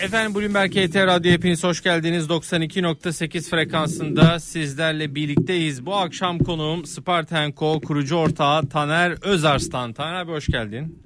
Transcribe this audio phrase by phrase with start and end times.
[0.00, 2.26] Efendim Bloomberg HT Radyo hepiniz hoş geldiniz.
[2.26, 5.86] 92.8 frekansında sizlerle birlikteyiz.
[5.86, 9.92] Bu akşam konuğum Spartenko kurucu ortağı Taner Özarslan.
[9.92, 11.02] Taner abi hoş geldin.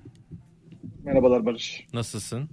[1.05, 1.87] Merhabalar Barış.
[1.93, 2.49] Nasılsın?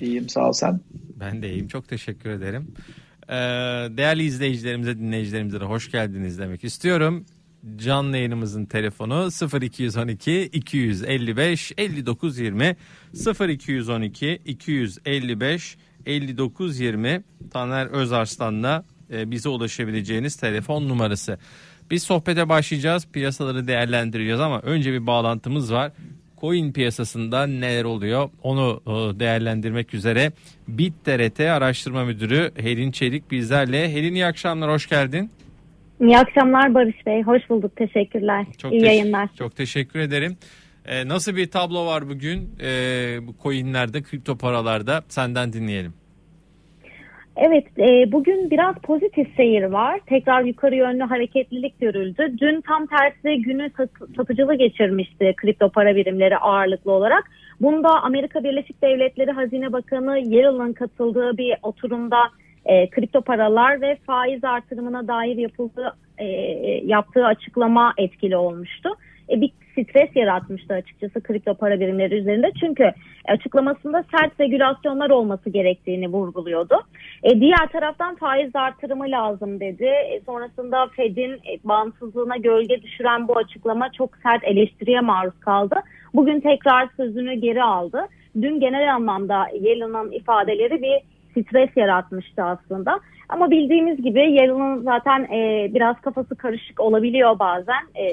[0.00, 0.80] İyiyim sağ ol sen.
[1.20, 2.74] Ben de iyiyim çok teşekkür ederim.
[3.28, 3.34] Ee,
[3.96, 7.26] değerli izleyicilerimize dinleyicilerimize de hoş geldiniz demek istiyorum.
[7.76, 9.28] Canlı yayınımızın telefonu
[9.62, 12.76] 0212 255 59 20
[13.40, 21.38] 0212 255 59 20 Taner Özarslan'la e, bize ulaşabileceğiniz telefon numarası.
[21.90, 23.06] Biz sohbete başlayacağız.
[23.12, 25.92] Piyasaları değerlendireceğiz ama önce bir bağlantımız var.
[26.40, 30.32] Coin piyasasında neler oluyor onu e, değerlendirmek üzere
[30.68, 33.92] BitTRT Araştırma Müdürü Helin Çelik bizlerle.
[33.92, 35.30] Helin iyi akşamlar hoş geldin.
[36.00, 37.22] İyi akşamlar Barış Bey.
[37.22, 37.76] Hoş bulduk.
[37.76, 38.46] Teşekkürler.
[38.58, 39.28] Çok İyi teş- yayınlar.
[39.38, 40.36] Çok teşekkür ederim.
[40.86, 45.94] Ee, nasıl bir tablo var bugün ee, bu coinlerde, kripto paralarda senden dinleyelim.
[47.36, 50.00] Evet, e, bugün biraz pozitif seyir var.
[50.06, 52.34] Tekrar yukarı yönlü hareketlilik görüldü.
[52.40, 57.24] Dün tam tersi günü sat- satıcılı geçirmişti kripto para birimleri ağırlıklı olarak.
[57.60, 62.18] Bunda Amerika Birleşik Devletleri Hazine Bakanı Yellen'ın katıldığı bir oturumda
[62.66, 66.26] e, kripto paralar ve faiz artırımına dair yapıldığı e,
[66.84, 68.88] yaptığı açıklama etkili olmuştu.
[69.30, 72.52] E, bir stres yaratmıştı açıkçası kripto para birimleri üzerinde.
[72.60, 72.92] Çünkü
[73.28, 76.80] açıklamasında sert regülasyonlar olması gerektiğini vurguluyordu.
[77.22, 79.84] E, diğer taraftan faiz artırımı lazım dedi.
[79.84, 85.76] E, sonrasında Fed'in e, bağımsızlığına gölge düşüren bu açıklama çok sert eleştiriye maruz kaldı.
[86.14, 88.08] Bugün tekrar sözünü geri aldı.
[88.42, 93.00] Dün genel anlamda Yellen'ın ifadeleri bir stres yaratmıştı aslında.
[93.28, 97.82] Ama bildiğimiz gibi Yellen'ın zaten e, biraz kafası karışık olabiliyor bazen.
[97.94, 98.04] E,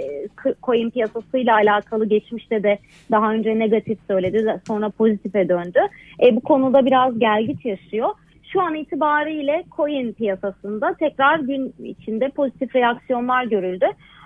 [0.63, 2.79] coin piyasasıyla alakalı geçmişte de
[3.11, 5.79] daha önce negatif söyledi sonra pozitife döndü.
[6.23, 8.09] E, bu konuda biraz gelgit yaşıyor.
[8.53, 13.85] Şu an itibariyle coin piyasasında tekrar gün içinde pozitif reaksiyonlar görüldü.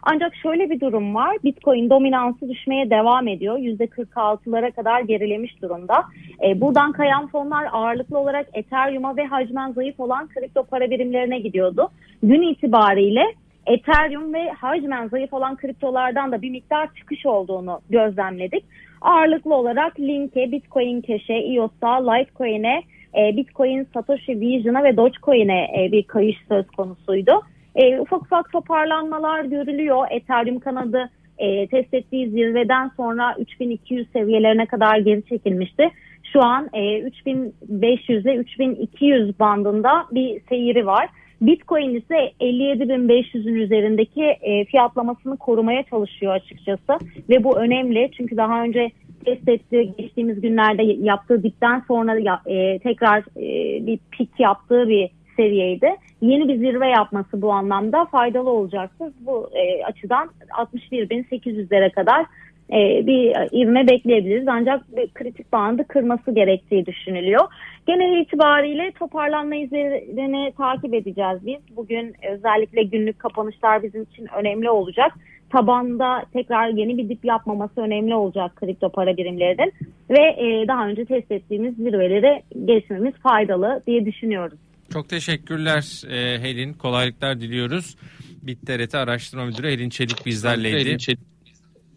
[0.09, 1.37] Ancak şöyle bir durum var.
[1.43, 3.57] Bitcoin dominansı düşmeye devam ediyor.
[3.57, 6.03] %46'lara kadar gerilemiş durumda.
[6.43, 11.89] E, buradan kayan fonlar ağırlıklı olarak Ethereum'a ve hacmen zayıf olan kripto para birimlerine gidiyordu.
[12.23, 13.23] Gün itibariyle
[13.65, 18.65] Ethereum ve hacmen zayıf olan kriptolardan da bir miktar çıkış olduğunu gözlemledik.
[19.01, 22.81] Ağırlıklı olarak Link'e, Bitcoin Cash'e, EOS'a, Litecoin'e,
[23.17, 27.41] e, Bitcoin, Satoshi Vision'a ve Dogecoin'e e, bir kayış söz konusuydu.
[27.77, 30.07] E, ufak ufak toparlanmalar görülüyor.
[30.11, 35.89] Ethereum kanadı e, test ettiği zirveden sonra 3200 seviyelerine kadar geri çekilmişti.
[36.33, 41.09] Şu an e, 3500 ile 3200 bandında bir seyiri var.
[41.41, 46.93] Bitcoin ise 57.500'ün üzerindeki e, fiyatlamasını korumaya çalışıyor açıkçası
[47.29, 48.91] ve bu önemli çünkü daha önce
[49.25, 55.09] test ettiği geçtiğimiz günlerde yaptığı dipten sonra ya- e, tekrar e, bir pik yaptığı bir
[55.37, 55.95] seviyeydi.
[56.21, 59.13] Yeni bir zirve yapması bu anlamda faydalı olacaktır.
[59.19, 62.25] Bu e, açıdan 61.800'lere kadar
[62.71, 64.47] e, bir ivme bekleyebiliriz.
[64.47, 67.47] Ancak bir kritik bandı kırması gerektiği düşünülüyor.
[67.87, 71.77] Genel itibariyle toparlanma izlerini takip edeceğiz biz.
[71.77, 75.13] Bugün özellikle günlük kapanışlar bizim için önemli olacak.
[75.49, 79.73] Tabanda tekrar yeni bir dip yapmaması önemli olacak kripto para birimlerinin.
[80.09, 84.59] Ve e, daha önce test ettiğimiz zirveleri geçmemiz faydalı diye düşünüyoruz.
[84.93, 86.73] Çok teşekkürler e, Helin.
[86.73, 87.97] Kolaylıklar diliyoruz.
[88.41, 91.17] BitTRT Araştırma Müdürü Helin Çelik bizlerleydi.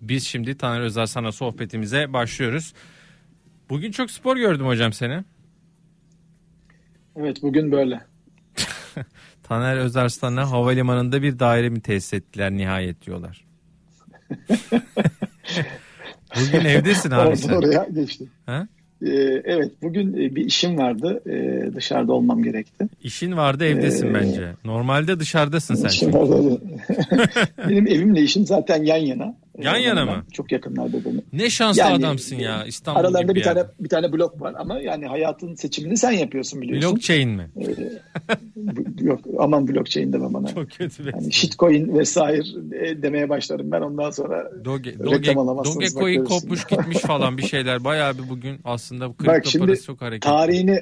[0.01, 2.73] Biz şimdi Taner Özarsan'a sohbetimize başlıyoruz.
[3.71, 5.25] Bugün çok spor gördüm hocam seni.
[7.17, 8.01] Evet bugün böyle.
[9.43, 13.45] Taner Özarslan'a havalimanında bir daire mi tesis ettiler nihayet diyorlar.
[16.37, 17.53] Bugün evdesin abi sen.
[17.53, 18.31] oraya geçtim.
[18.47, 18.69] Ha?
[19.07, 21.23] Ee, evet bugün e, bir işim vardı.
[21.27, 22.87] Ee, dışarıda olmam gerekti.
[23.03, 24.53] İşin vardı evdesin Ee, bence.
[24.65, 25.89] Normalde dışarıdasın sen.
[25.89, 26.61] İşim vardı.
[27.69, 29.35] Benim evimle işim zaten yan yana.
[29.63, 30.25] Yan Ee, yana ondan mı?
[30.33, 31.23] Çok yakınlarda benim.
[31.33, 33.73] Ne şanslı Yani, adamsın ya İstanbul Aralarında bir tane yerde.
[33.81, 36.91] bir tane blok var ama yani hayatın seçimini sen yapıyorsun biliyorsun.
[36.93, 37.51] Blockchain mi?
[38.57, 40.49] Bu- Yok aman blockchain deme bana.
[40.55, 42.43] Çok kötü Yani shitcoin vesaire
[42.87, 44.51] e, demeye başlarım ben ondan sonra.
[44.65, 47.85] Doge, Doge, Dogecoin bak kopmuş gitmiş falan bir şeyler.
[47.85, 50.31] Bayağı bir bugün aslında bu Bak kripto şimdi parası çok hareketli.
[50.31, 50.79] tarihini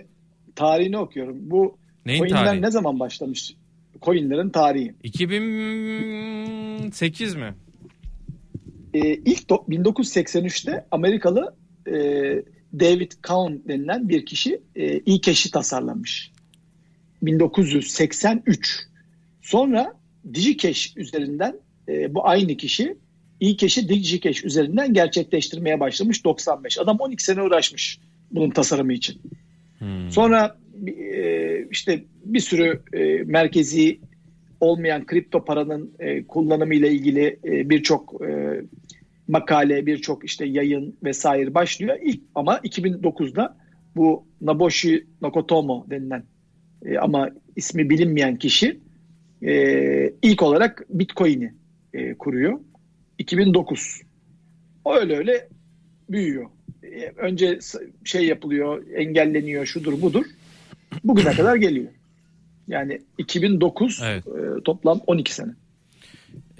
[0.56, 1.36] tarihini okuyorum.
[1.40, 2.62] Bu Neyin coinler tarihi?
[2.62, 3.54] ne zaman başlamış?
[4.02, 4.94] Coinlerin tarihi.
[5.02, 7.54] 2008 mi?
[8.94, 11.54] Ee, ilk do- 1983'te Amerikalı
[11.86, 11.92] e,
[12.80, 16.32] David Cohn denilen bir kişi e, e-cash'i tasarlamış.
[17.22, 18.80] 1983.
[19.42, 19.94] Sonra
[20.34, 21.56] DigiCash üzerinden
[21.88, 22.96] e, bu aynı kişi
[23.40, 26.78] e-cash'i DigiCash üzerinden gerçekleştirmeye başlamış 95.
[26.78, 27.98] Adam 12 sene uğraşmış
[28.30, 29.20] bunun tasarımı için.
[29.78, 30.10] Hmm.
[30.10, 34.00] Sonra e, işte bir sürü e, merkezi
[34.60, 38.60] olmayan kripto paranın e, kullanımı ile ilgili e, birçok e,
[39.28, 41.96] makale, birçok işte yayın vesaire başlıyor.
[42.02, 43.56] İlk ama 2009'da
[43.96, 46.24] bu Naboshi Nakamoto denilen
[46.84, 48.80] e, ama ismi bilinmeyen kişi
[49.42, 51.54] e, ilk olarak Bitcoin'i
[51.92, 52.60] e, kuruyor.
[53.18, 54.02] 2009.
[54.84, 55.48] O öyle öyle
[56.10, 56.50] büyüyor.
[56.82, 57.58] E, önce
[58.04, 60.24] şey yapılıyor, engelleniyor, şudur budur.
[61.04, 61.88] Bugüne kadar geliyor.
[62.68, 64.24] Yani 2009 evet.
[64.26, 65.52] e, toplam 12 sene.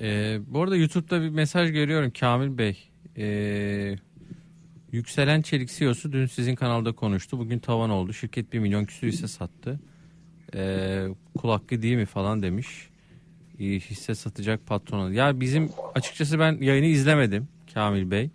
[0.01, 2.89] Ee, bu arada YouTube'da bir mesaj görüyorum Kamil Bey.
[3.19, 3.97] Ee,
[4.93, 7.39] yükselen Çelik CEO'su dün sizin kanalda konuştu.
[7.39, 8.13] Bugün tavan oldu.
[8.13, 9.81] Şirket 1 milyon küsur hisse sattı.
[10.55, 11.07] Ee,
[11.39, 12.89] kul hakkı değil mi falan demiş.
[13.61, 15.13] Ee, hisse satacak patrona.
[15.13, 18.31] Ya bizim açıkçası ben yayını izlemedim Kamil Bey.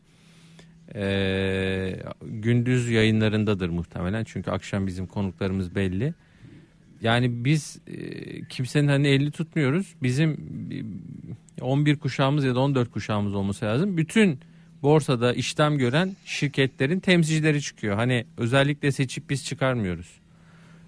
[0.96, 4.24] Ee, gündüz yayınlarındadır muhtemelen.
[4.24, 6.14] Çünkü akşam bizim konuklarımız belli.
[7.04, 7.98] Yani biz e,
[8.48, 9.96] kimsenin hani elini tutmuyoruz.
[10.04, 10.38] Bizim
[11.62, 13.98] 11 kuşağımız ya da 14 kuşağımız olması lazım.
[13.98, 14.40] Bütün
[14.82, 17.96] borsada işlem gören şirketlerin temsilcileri çıkıyor.
[17.96, 20.20] Hani özellikle seçip biz çıkarmıyoruz.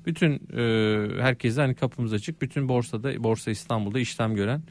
[0.06, 2.42] Bütün e, herkese hani kapımız açık.
[2.42, 4.62] Bütün borsada Borsa İstanbul'da işlem gören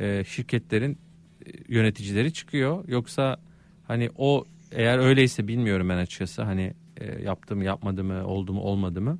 [0.00, 0.98] e, şirketlerin
[1.46, 2.88] e, yöneticileri çıkıyor.
[2.88, 3.36] Yoksa
[3.86, 6.42] hani o eğer öyleyse bilmiyorum ben açıkçası.
[6.42, 9.18] Hani e, yaptı mı yapmadı mı oldu mu olmadı mı.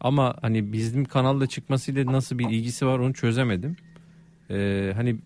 [0.00, 3.76] Ama hani bizim kanalda çıkmasıyla nasıl bir ilgisi var onu çözemedim.
[4.50, 5.16] Ee, hani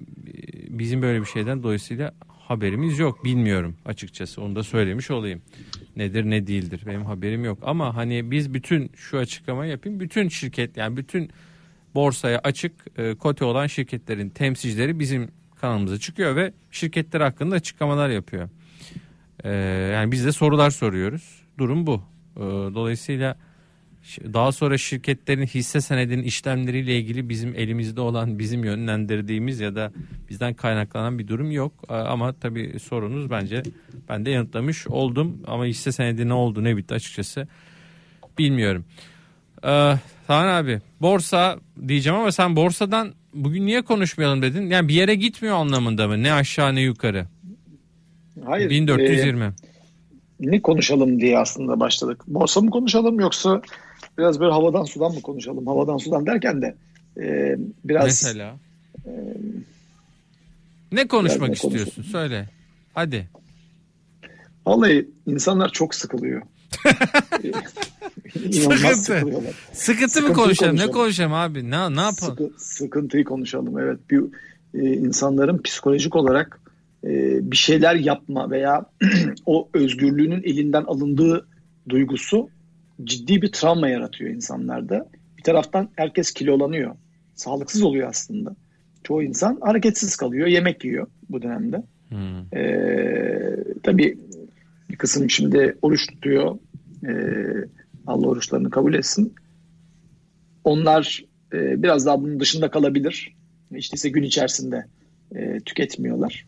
[0.68, 3.24] bizim böyle bir şeyden dolayısıyla haberimiz yok.
[3.24, 5.42] Bilmiyorum açıkçası onu da söylemiş olayım.
[5.96, 7.58] Nedir ne değildir benim haberim yok.
[7.62, 10.00] Ama hani biz bütün şu açıklamayı yapayım.
[10.00, 11.30] Bütün şirket yani bütün
[11.94, 15.28] borsaya açık e, kote olan şirketlerin temsilcileri bizim
[15.60, 18.48] kanalımıza çıkıyor ve şirketler hakkında açıklamalar yapıyor.
[19.44, 19.50] Ee,
[19.92, 21.42] yani biz de sorular soruyoruz.
[21.58, 22.02] Durum bu.
[22.36, 22.40] Ee,
[22.74, 23.36] dolayısıyla
[24.32, 29.92] daha sonra şirketlerin hisse senedinin işlemleriyle ilgili bizim elimizde olan bizim yönlendirdiğimiz ya da
[30.30, 31.72] bizden kaynaklanan bir durum yok.
[31.88, 33.62] Ama tabii sorunuz bence
[34.08, 35.42] ben de yanıtlamış oldum.
[35.46, 37.48] Ama hisse senedi ne oldu ne bitti açıkçası
[38.38, 38.84] bilmiyorum.
[39.64, 39.94] Ee,
[40.26, 41.58] Tahan abi borsa
[41.88, 44.70] diyeceğim ama sen borsadan bugün niye konuşmayalım dedin?
[44.70, 46.22] Yani bir yere gitmiyor anlamında mı?
[46.22, 47.26] Ne aşağı ne yukarı?
[48.44, 48.70] Hayır.
[48.70, 49.44] 1420.
[49.44, 49.50] E,
[50.40, 52.20] ne konuşalım diye aslında başladık.
[52.26, 53.62] Borsa mı konuşalım yoksa
[54.18, 55.66] biraz böyle havadan sudan mı konuşalım?
[55.66, 56.76] Havadan sudan derken de
[57.20, 58.04] e, biraz...
[58.04, 58.56] Mesela?
[59.06, 59.10] E,
[60.92, 61.94] ne konuşmak ne istiyorsun?
[61.94, 62.10] Konuşalım.
[62.10, 62.48] Söyle.
[62.94, 63.28] Hadi.
[64.66, 66.42] Vallahi insanlar çok sıkılıyor.
[68.52, 69.24] Sıkıntı.
[69.72, 70.34] Sıkıntı mı konuşalım?
[70.34, 70.76] konuşalım?
[70.76, 71.70] Ne konuşalım abi?
[71.70, 72.36] Ne, ne yapalım?
[72.36, 73.78] Sıkı, sıkıntıyı konuşalım.
[73.78, 73.98] Evet.
[74.10, 74.22] Bir,
[74.74, 76.60] e, insanların psikolojik olarak
[77.50, 78.86] bir şeyler yapma veya
[79.46, 81.46] o özgürlüğünün elinden alındığı
[81.88, 82.48] duygusu
[83.04, 85.08] ciddi bir travma yaratıyor insanlarda.
[85.38, 86.96] Bir taraftan herkes kilolanıyor.
[87.34, 88.56] Sağlıksız oluyor aslında.
[89.04, 91.82] Çoğu insan hareketsiz kalıyor, yemek yiyor bu dönemde.
[92.08, 92.58] Hmm.
[92.58, 94.18] Ee, tabii
[94.90, 96.58] bir kısım şimdi oruç tutuyor.
[97.08, 97.68] Ee,
[98.06, 99.34] Allah oruçlarını kabul etsin.
[100.64, 103.34] Onlar e, biraz daha bunun dışında kalabilir.
[103.76, 104.86] İşte ise gün içerisinde
[105.34, 106.46] e, tüketmiyorlar.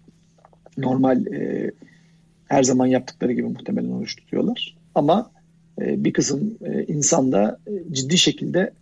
[0.79, 1.71] Normal e,
[2.45, 4.77] her zaman yaptıkları gibi muhtemelen oruç tutuyorlar.
[4.95, 5.31] Ama
[5.81, 8.73] e, bir kısım e, insan da e, ciddi şekilde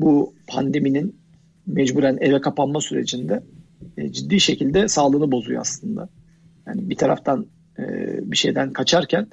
[0.00, 1.16] bu pandeminin
[1.66, 3.42] mecburen eve kapanma sürecinde
[4.10, 6.08] ciddi şekilde sağlığını bozuyor aslında.
[6.66, 7.46] Yani bir taraftan
[8.22, 9.26] bir şeyden kaçarken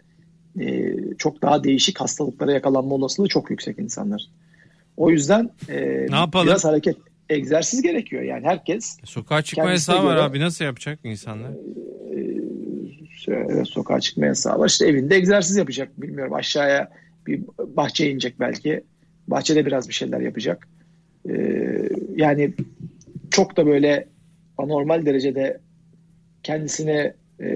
[1.18, 4.22] çok daha değişik hastalıklara yakalanma olasılığı çok yüksek insanlar.
[4.98, 5.50] O yüzden
[6.10, 6.48] ne yapalım?
[6.48, 6.98] biraz hareket,
[7.30, 8.24] egzersiz gerekiyor.
[8.24, 11.52] Yani herkes sokağa çıkma yasağı var abi nasıl yapacak insanlar?
[13.28, 14.68] Evet, sokağa çıkma yasağı var.
[14.68, 16.02] İşte evinde egzersiz yapacak.
[16.02, 16.92] Bilmiyorum aşağıya
[17.28, 18.84] bir bahçeye inecek belki.
[19.28, 20.68] Bahçede biraz bir şeyler yapacak.
[21.30, 22.54] Ee, yani
[23.32, 24.08] çok da böyle
[24.58, 25.60] anormal derecede
[26.44, 27.50] kendisini e,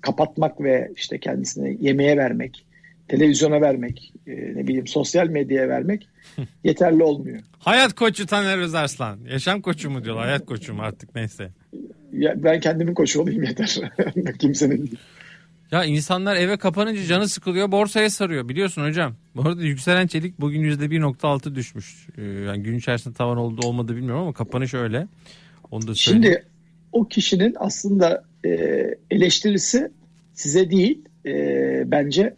[0.00, 2.66] kapatmak ve işte kendisini yemeğe vermek,
[3.08, 6.08] televizyona vermek, e, ne bileyim sosyal medyaya vermek
[6.64, 7.40] yeterli olmuyor.
[7.58, 9.18] Hayat koçu Taner Özarslan.
[9.30, 11.50] Yaşam koçu mu diyorlar, hayat koçu mu artık neyse.
[12.12, 13.80] Ya ben kendimin koçu olayım yeter.
[14.38, 14.98] Kimsenin.
[15.70, 19.14] Ya insanlar eve kapanınca canı sıkılıyor borsaya sarıyor biliyorsun hocam.
[19.36, 22.08] Bu arada yükselen çelik bugün %1.6 düşmüş.
[22.18, 25.06] Ee, yani gün içerisinde tavan oldu olmadı bilmiyorum ama kapanış öyle.
[25.70, 26.44] Onu da Şimdi
[26.92, 28.50] o kişinin aslında e,
[29.10, 29.90] eleştirisi
[30.34, 31.32] size değil e,
[31.86, 32.36] bence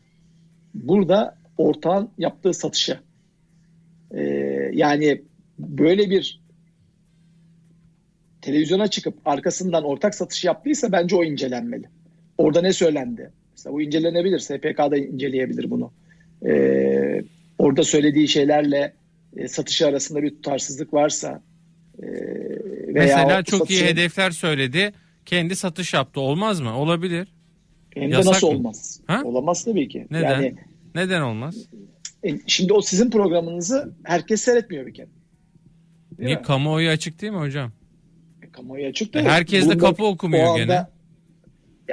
[0.74, 3.00] burada ortağın yaptığı satışa.
[4.10, 4.22] E,
[4.72, 5.22] yani
[5.58, 6.43] böyle bir
[8.44, 11.84] televizyona çıkıp arkasından ortak satış yaptıysa bence o incelenmeli.
[12.38, 13.30] Orada ne söylendi?
[13.52, 14.38] Mesela bu incelenebilir.
[14.38, 15.92] SPK'da inceleyebilir bunu.
[16.46, 17.22] Ee,
[17.58, 18.94] orada söylediği şeylerle
[19.36, 21.42] e, satışı arasında bir tutarsızlık varsa
[22.02, 22.06] e,
[22.94, 24.92] veya Mesela çok satışı, iyi hedefler söyledi.
[25.26, 26.20] Kendi satış yaptı.
[26.20, 26.78] Olmaz mı?
[26.78, 27.28] Olabilir.
[27.94, 28.56] Hem de nasıl mı?
[28.56, 29.00] olmaz?
[29.06, 29.22] Ha?
[29.24, 30.06] Olamaz tabii ki.
[30.10, 30.30] Neden?
[30.30, 30.54] Yani,
[30.94, 31.56] Neden olmaz?
[32.24, 35.08] E, şimdi o sizin programınızı herkes seyretmiyor bir kere.
[36.18, 36.36] Değil Niye?
[36.36, 36.42] Mi?
[36.42, 37.72] Kamuoyu açık değil mi hocam?
[38.56, 39.24] Kamuoyu açık değil.
[39.24, 40.86] E, herkes de kapı okumuyor anda, gene.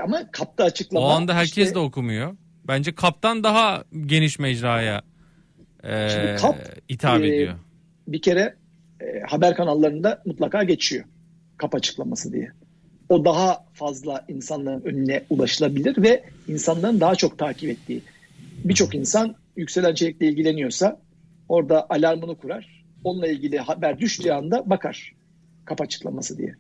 [0.04, 1.06] Ama kapta açıklama.
[1.06, 2.36] O anda herkes işte, de okumuyor.
[2.68, 5.02] Bence kaptan daha geniş mecraya
[5.84, 6.56] e, kap,
[6.90, 7.54] hitap e, ediyor.
[8.08, 8.56] Bir kere
[9.02, 11.06] e, haber kanallarında mutlaka geçiyor.
[11.58, 12.52] Kap açıklaması diye.
[13.10, 18.02] O daha fazla insanların önüne ulaşılabilir ve insanların daha çok takip ettiği.
[18.64, 21.00] Birçok insan yükselen çelikle ilgileniyorsa
[21.50, 22.84] orada alarmını kurar.
[23.04, 25.14] Onunla ilgili haber düştüğü anda bakar
[25.72, 26.56] kap açıklaması diye.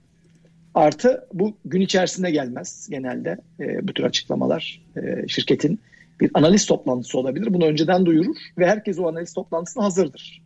[0.73, 4.85] Artı bu gün içerisinde gelmez genelde e, bu tür açıklamalar.
[4.95, 5.79] E, şirketin
[6.19, 7.53] bir analiz toplantısı olabilir.
[7.53, 10.41] Bunu önceden duyurur ve herkes o analiz toplantısına hazırdır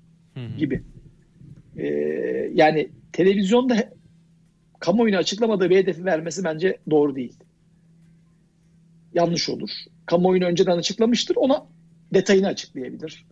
[0.58, 0.84] gibi.
[1.78, 1.88] E,
[2.54, 3.90] yani televizyonda
[4.80, 7.36] kamuoyuna açıklamadığı bir hedefi vermesi bence doğru değil.
[9.14, 9.70] Yanlış olur.
[10.06, 11.36] Kamuoyunu önceden açıklamıştır.
[11.36, 11.66] Ona
[12.14, 13.26] detayını açıklayabilir.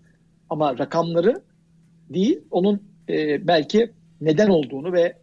[0.49, 1.41] Ama rakamları
[2.09, 5.22] değil, onun e, belki neden olduğunu ve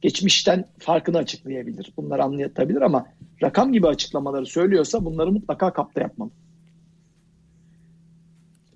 [0.00, 1.92] geçmişten farkını açıklayabilir.
[1.96, 3.06] Bunları anlatabilir ama
[3.42, 6.30] rakam gibi açıklamaları söylüyorsa bunları mutlaka kapta yapmalı.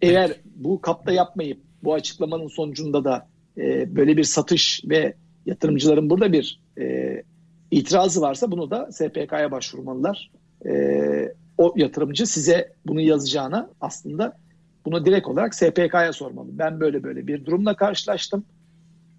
[0.02, 3.28] Eğer bu kapta yapmayıp bu açıklamanın sonucunda da
[3.58, 5.14] e, böyle bir satış ve
[5.46, 7.22] yatırımcıların burada bir e,
[7.70, 10.30] itirazı varsa bunu da SPK'ya başvurmalılar.
[10.66, 14.36] E, o yatırımcı size bunu yazacağına aslında
[14.84, 16.48] bunu direkt olarak SPK'ya sormalı.
[16.52, 18.44] Ben böyle böyle bir durumla karşılaştım.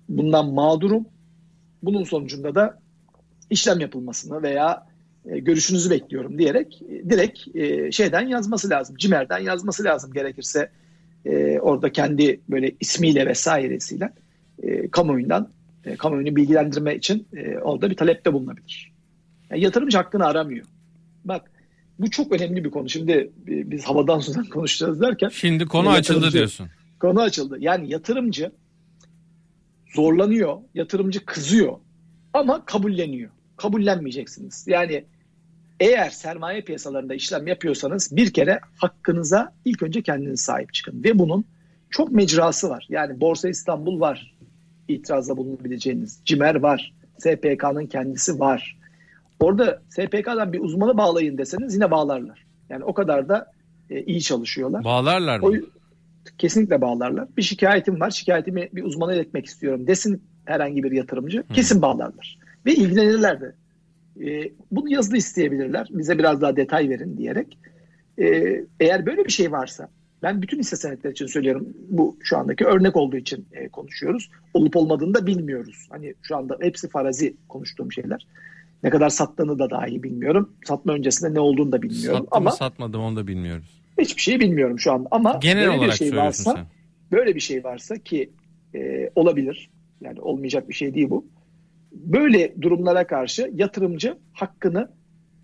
[0.09, 1.05] Bundan mağdurum.
[1.83, 2.79] Bunun sonucunda da
[3.49, 4.87] işlem yapılmasını veya
[5.25, 8.95] e, görüşünüzü bekliyorum diyerek e, direkt e, şeyden yazması lazım.
[8.97, 10.69] Cimer'den yazması lazım gerekirse
[11.25, 14.13] e, orada kendi böyle ismiyle vesairesiyle
[14.63, 15.49] e, kamuoyundan
[15.85, 18.91] e, kamuoyunu bilgilendirme için e, orada bir talepte bulunabilir.
[19.49, 20.65] Yani yatırımcı hakkını aramıyor.
[21.25, 21.51] Bak
[21.99, 22.89] bu çok önemli bir konu.
[22.89, 25.29] Şimdi biz havadan sudan konuşacağız derken.
[25.29, 26.67] Şimdi konu açıldı diyorsun.
[26.99, 27.57] Konu açıldı.
[27.59, 28.51] Yani yatırımcı
[29.95, 31.77] zorlanıyor, yatırımcı kızıyor
[32.33, 33.29] ama kabulleniyor.
[33.57, 34.65] Kabullenmeyeceksiniz.
[34.67, 35.05] Yani
[35.79, 41.03] eğer sermaye piyasalarında işlem yapıyorsanız bir kere hakkınıza ilk önce kendiniz sahip çıkın.
[41.03, 41.45] Ve bunun
[41.89, 42.87] çok mecrası var.
[42.89, 44.35] Yani Borsa İstanbul var
[44.87, 46.21] itirazda bulunabileceğiniz.
[46.25, 46.93] CİMER var.
[47.17, 48.77] SPK'nın kendisi var.
[49.39, 52.45] Orada SPK'dan bir uzmanı bağlayın deseniz yine bağlarlar.
[52.69, 53.51] Yani o kadar da
[53.89, 54.83] e, iyi çalışıyorlar.
[54.83, 55.47] Bağlarlar mı?
[55.47, 55.53] O,
[56.37, 57.27] kesinlikle bağlarlar.
[57.37, 58.11] Bir şikayetim var.
[58.11, 61.39] Şikayetimi bir uzmana iletmek istiyorum desin herhangi bir yatırımcı.
[61.39, 61.53] Hı.
[61.53, 62.39] Kesin bağlarlar.
[62.65, 63.55] Ve ilgilenirler de.
[64.25, 65.87] E, bunu yazılı isteyebilirler.
[65.91, 67.57] Bize biraz daha detay verin diyerek.
[68.19, 68.25] E,
[68.79, 69.89] eğer böyle bir şey varsa
[70.23, 71.67] ben bütün hisse senetleri için söylüyorum.
[71.89, 74.29] Bu şu andaki örnek olduğu için e, konuşuyoruz.
[74.53, 75.87] Olup olmadığını da bilmiyoruz.
[75.89, 78.27] Hani şu anda hepsi farazi konuştuğum şeyler.
[78.83, 80.53] Ne kadar sattığını da dahi bilmiyorum.
[80.65, 82.19] Satma öncesinde ne olduğunu da bilmiyorum.
[82.19, 83.81] Sattı ama mı satmadım onu da bilmiyoruz.
[83.99, 85.07] Hiçbir şeyi bilmiyorum şu anda.
[85.11, 86.65] Ama genel olarak bir şey varsa, sen.
[87.11, 88.29] böyle bir şey varsa ki
[88.75, 89.69] e, olabilir.
[90.01, 91.25] Yani olmayacak bir şey değil bu.
[91.91, 94.91] Böyle durumlara karşı yatırımcı hakkını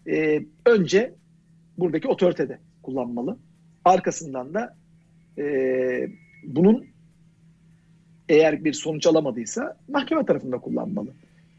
[0.07, 1.15] e, önce
[1.77, 3.37] buradaki otoritede kullanmalı.
[3.85, 4.77] Arkasından da
[5.37, 5.43] e,
[6.43, 6.85] bunun
[8.29, 11.13] eğer bir sonuç alamadıysa mahkeme tarafında kullanmalı.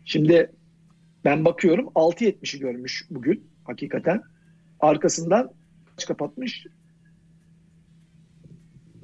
[0.05, 0.51] Şimdi
[1.25, 4.23] ben bakıyorum 6.70'i görmüş bugün hakikaten.
[4.81, 5.51] Arkasından
[5.91, 6.67] kaç kapatmış?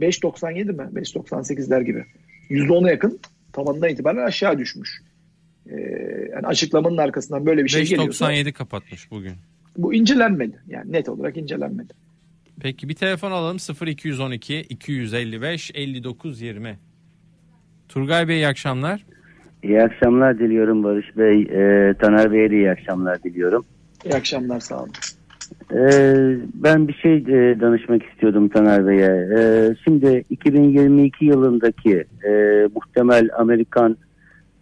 [0.01, 1.01] 5.97 mi?
[1.01, 2.05] 5.98'ler gibi.
[2.51, 3.19] %10'a yakın
[3.53, 5.03] tavanından itibaren aşağı düşmüş.
[5.71, 5.75] Ee,
[6.33, 8.33] yani açıklamanın arkasından böyle bir şey geliyorsa.
[8.33, 9.35] 5.97 kapatmış bugün.
[9.77, 10.63] Bu incelenmedi.
[10.67, 11.93] Yani net olarak incelenmedi.
[12.61, 16.79] Peki bir telefon alalım 0212 255 59 20.
[17.89, 19.05] Turgay Bey iyi akşamlar.
[19.63, 21.43] İyi akşamlar diliyorum Barış Bey.
[21.43, 23.65] E, Taner Bey'e de iyi akşamlar diliyorum.
[24.05, 24.93] İyi akşamlar sağ olun.
[25.73, 25.81] E,
[26.55, 29.29] ben bir şey e, danışmak istiyordum Taner Bey'e.
[29.39, 32.33] E, şimdi 2022 yılındaki e,
[32.75, 33.97] muhtemel Amerikan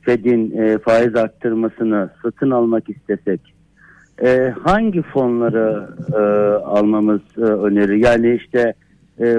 [0.02, 3.40] Fed'in e, faiz arttırmasını satın almak istesek
[4.62, 5.88] hangi fonları
[6.64, 7.96] almamız e, önerir?
[8.04, 8.74] Yani işte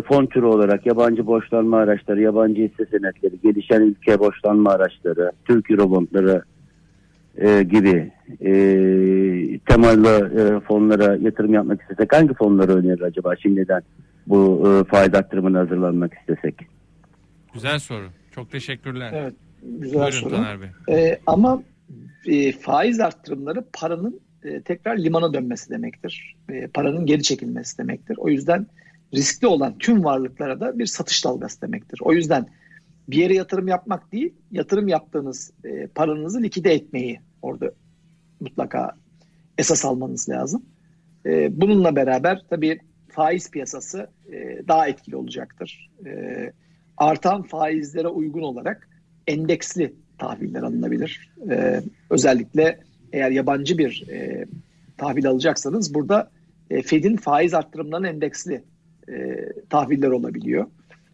[0.05, 6.41] fon türü olarak yabancı borçlanma araçları, yabancı hisse senetleri, gelişen ülke borçlanma araçları, Türk Eurobondları
[7.37, 8.51] e, gibi e,
[9.59, 13.81] temalı e, fonlara yatırım yapmak istesek hangi fonları önerir acaba şimdiden
[14.27, 16.55] bu e, faiz arttırımına hazırlanmak istesek?
[17.53, 18.09] Güzel soru.
[18.31, 19.13] Çok teşekkürler.
[19.15, 20.29] Evet, güzel Buyurun soru.
[20.29, 20.69] Taner Bey.
[20.89, 21.63] E, ama
[22.25, 26.35] e, faiz arttırımları paranın e, tekrar limana dönmesi demektir.
[26.49, 28.17] E, paranın geri çekilmesi demektir.
[28.17, 28.67] O yüzden
[29.13, 31.99] riskli olan tüm varlıklara da bir satış dalgası demektir.
[32.01, 32.47] O yüzden
[33.07, 37.71] bir yere yatırım yapmak değil, yatırım yaptığınız e, paranızı likide etmeyi orada
[38.39, 38.95] mutlaka
[39.57, 40.65] esas almanız lazım.
[41.25, 45.89] E, bununla beraber tabii faiz piyasası e, daha etkili olacaktır.
[46.05, 46.51] E,
[46.97, 48.89] artan faizlere uygun olarak
[49.27, 51.33] endeksli tahviller alınabilir.
[51.49, 52.79] E, özellikle
[53.13, 54.45] eğer yabancı bir e,
[54.97, 56.31] tahvil alacaksanız burada
[56.69, 58.63] e, Fed'in faiz arttırımlarının endeksli
[59.09, 60.65] e, tahviller olabiliyor.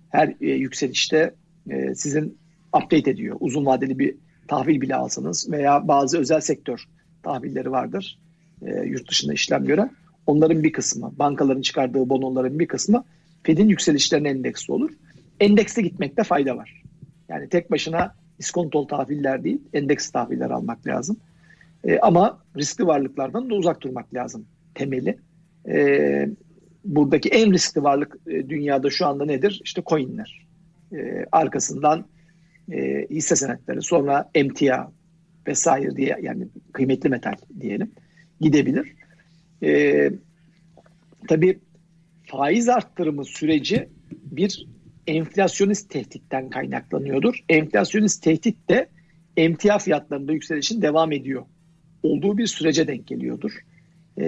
[0.10, 1.34] Her e, yükselişte
[1.70, 2.38] e, sizin
[2.76, 3.38] update ediyor.
[3.40, 4.16] Uzun vadeli bir
[4.48, 6.88] tahvil bile alsanız veya bazı özel sektör
[7.24, 8.20] tahvilleri vardır
[8.62, 9.92] e, yurt dışında işlem gören.
[10.28, 13.04] Onların bir kısmı, bankaların çıkardığı bonoların bir kısmı
[13.44, 14.92] Fed'in yükselişlerine endeksli olur.
[15.40, 16.84] Endekste gitmekte fayda var.
[17.30, 21.18] Yani tek başına iskontol tahviller değil, endeks tahviller almak lazım.
[21.84, 25.18] E, ama riskli varlıklardan da uzak durmak lazım temeli.
[25.68, 26.30] E,
[26.86, 29.62] buradaki en riskli varlık e, dünyada şu anda nedir?
[29.64, 30.46] İşte coinler.
[30.94, 32.06] E, arkasından
[32.72, 34.92] e, hisse senetleri, sonra emtia
[35.48, 37.92] vesaire diye yani kıymetli metal diyelim
[38.42, 38.96] gidebilir.
[39.64, 40.12] E,
[41.28, 41.60] tabii
[42.24, 44.68] faiz arttırımı süreci bir
[45.08, 47.36] enflasyonist tehditten kaynaklanıyordur.
[47.50, 48.90] Enflasyonist tehdit de
[49.38, 51.46] emtia fiyatlarında yükselişin devam ediyor
[52.04, 53.52] olduğu bir sürece denk geliyordur.
[54.18, 54.26] E,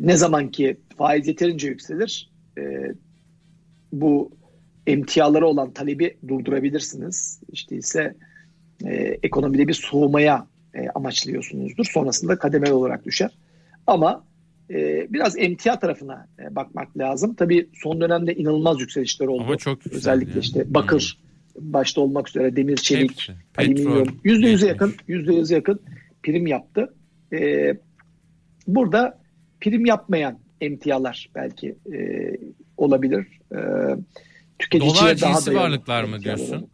[0.00, 2.62] ne zaman ki faiz yeterince yükselir e,
[3.92, 4.37] bu
[4.88, 7.40] emtialara olan talebi durdurabilirsiniz.
[7.52, 8.14] İşte ise
[8.84, 11.84] e, ekonomide bir soğumaya e, amaçlıyorsunuzdur.
[11.84, 13.30] Sonrasında kademeli olarak düşer.
[13.86, 14.24] Ama
[14.70, 17.34] e, biraz emtia tarafına e, bakmak lazım.
[17.34, 19.42] Tabii son dönemde inanılmaz yükselişler oldu.
[19.42, 20.40] Ama çok Özellikle yani.
[20.40, 21.18] işte bakır
[21.54, 21.72] hmm.
[21.72, 23.32] başta olmak üzere demir, çelik, Hepsi.
[23.56, 25.80] alüminyum yüzde yüze yakın yüzde yüze yakın
[26.22, 26.94] prim yaptı.
[27.32, 27.72] E,
[28.66, 29.18] burada
[29.60, 32.30] prim yapmayan emtialar belki e,
[32.76, 33.26] olabilir.
[33.52, 33.58] E,
[34.58, 36.70] tüketiciye Dolar daha cinsi varlıklar mı diyorsun?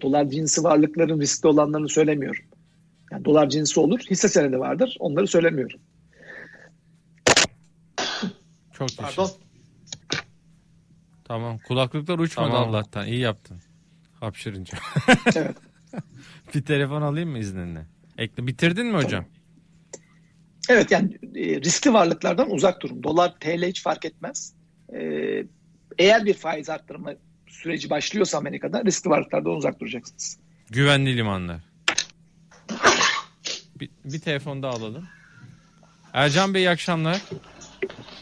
[0.00, 2.44] Dolar cinsi varlıkların riskli olanlarını söylemiyorum.
[3.12, 4.96] Yani dolar cinsi olur, hisse senedi vardır.
[5.00, 5.80] Onları söylemiyorum.
[8.72, 9.30] Çok Pardon.
[11.24, 11.58] Tamam.
[11.58, 12.68] Kulaklıklar uçmadı tamam.
[12.68, 13.06] Allah'tan.
[13.06, 13.58] İyi yaptın.
[14.20, 14.78] Hapşırınca.
[15.36, 15.56] evet.
[16.54, 17.86] bir telefon alayım mı izninle?
[18.18, 18.46] Ekle.
[18.46, 19.24] Bitirdin mi hocam?
[20.68, 23.02] Evet yani e, riskli varlıklardan uzak durun.
[23.02, 24.54] Dolar, TL hiç fark etmez.
[24.94, 25.00] E,
[25.98, 27.12] eğer bir faiz arttırma
[27.46, 30.38] süreci başlıyorsa Amerika'da riskli varlıklardan uzak duracaksınız.
[30.70, 31.60] Güvenli limanlar.
[33.80, 35.04] Bir, bir telefon daha alalım.
[36.12, 37.22] Ercan Bey iyi akşamlar.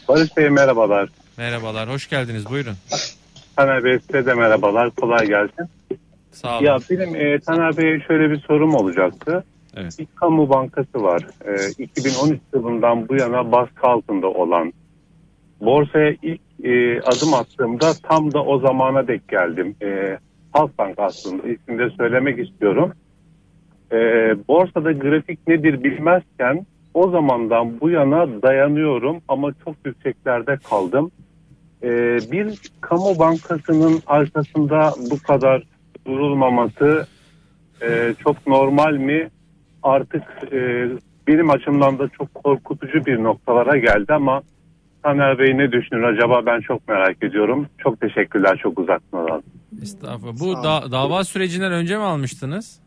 [0.07, 1.09] Barış Bey merhabalar.
[1.37, 2.45] Merhabalar, hoş geldiniz.
[2.49, 2.75] Buyurun.
[3.55, 4.91] Taner Bey size de merhabalar.
[4.91, 5.65] Kolay gelsin.
[6.31, 6.65] Sağ olun.
[6.65, 9.43] Ya benim e, Taner Bey'e şöyle bir sorum olacaktı.
[9.75, 9.99] Evet.
[9.99, 11.27] Bir kamu bankası var.
[11.45, 14.73] E, 2013 yılından bu yana baskı altında olan.
[15.61, 19.75] Borsaya ilk e, adım attığımda tam da o zamana denk geldim.
[19.81, 20.17] E,
[20.53, 22.91] Halkbank aslında ismini söylemek istiyorum.
[23.91, 23.97] E,
[24.47, 31.11] borsada grafik nedir bilmezken o zamandan bu yana dayanıyorum ama çok yükseklerde kaldım.
[31.83, 31.89] E,
[32.31, 35.63] bir kamu bankasının arkasında bu kadar
[36.07, 37.07] durulmaması
[37.81, 39.29] e, çok normal mi?
[39.83, 40.89] Artık e,
[41.27, 44.41] benim açımdan da çok korkutucu bir noktalara geldi ama
[45.03, 47.67] Taner Bey ne düşünür acaba ben çok merak ediyorum.
[47.77, 49.43] Çok teşekkürler çok uzatmadan.
[49.81, 50.39] Estağfurullah.
[50.39, 52.79] Bu da, dava sürecinden önce mi almıştınız?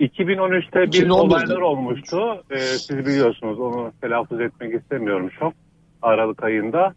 [0.00, 1.12] 2013'te bir 2011'de.
[1.12, 2.44] olaylar olmuştu.
[2.50, 5.52] Ee, siz biliyorsunuz onu telaffuz etmek istemiyorum çok.
[6.02, 6.94] Aralık ayında.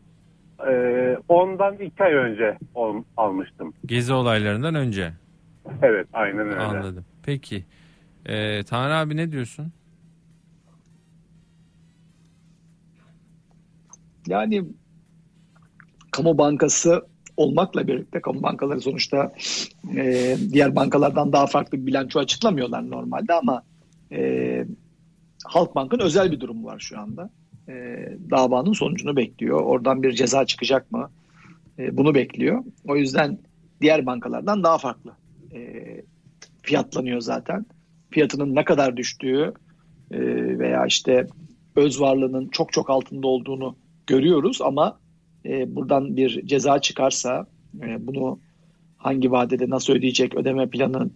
[0.69, 3.73] Ee, ondan iki ay önce on, almıştım.
[3.85, 5.11] Gezi olaylarından önce.
[5.81, 6.59] Evet aynen öyle.
[6.59, 7.05] Anladım.
[7.25, 7.65] Peki.
[8.25, 9.73] Ee, Tanrı abi ne diyorsun?
[14.27, 14.63] Yani
[16.11, 17.01] kamu bankası
[17.37, 19.33] olmakla birlikte kamu bankaları sonuçta
[19.95, 23.63] e, diğer bankalardan daha farklı bir bilanço açıklamıyorlar normalde ama
[24.11, 24.65] e,
[25.45, 27.29] Halkbank'ın özel bir durumu var şu anda.
[27.69, 27.73] E,
[28.29, 29.61] davanın sonucunu bekliyor.
[29.61, 31.09] Oradan bir ceza çıkacak mı?
[31.79, 32.63] E, bunu bekliyor.
[32.87, 33.39] O yüzden
[33.81, 35.11] diğer bankalardan daha farklı
[35.53, 35.83] e,
[36.61, 37.65] fiyatlanıyor zaten.
[38.09, 39.53] Fiyatının ne kadar düştüğü
[40.11, 40.19] e,
[40.59, 41.27] veya işte
[41.75, 43.75] öz varlığının çok çok altında olduğunu
[44.07, 44.99] görüyoruz ama
[45.45, 47.45] e, buradan bir ceza çıkarsa
[47.83, 48.39] e, bunu
[48.97, 51.09] hangi vadede nasıl ödeyecek ödeme planı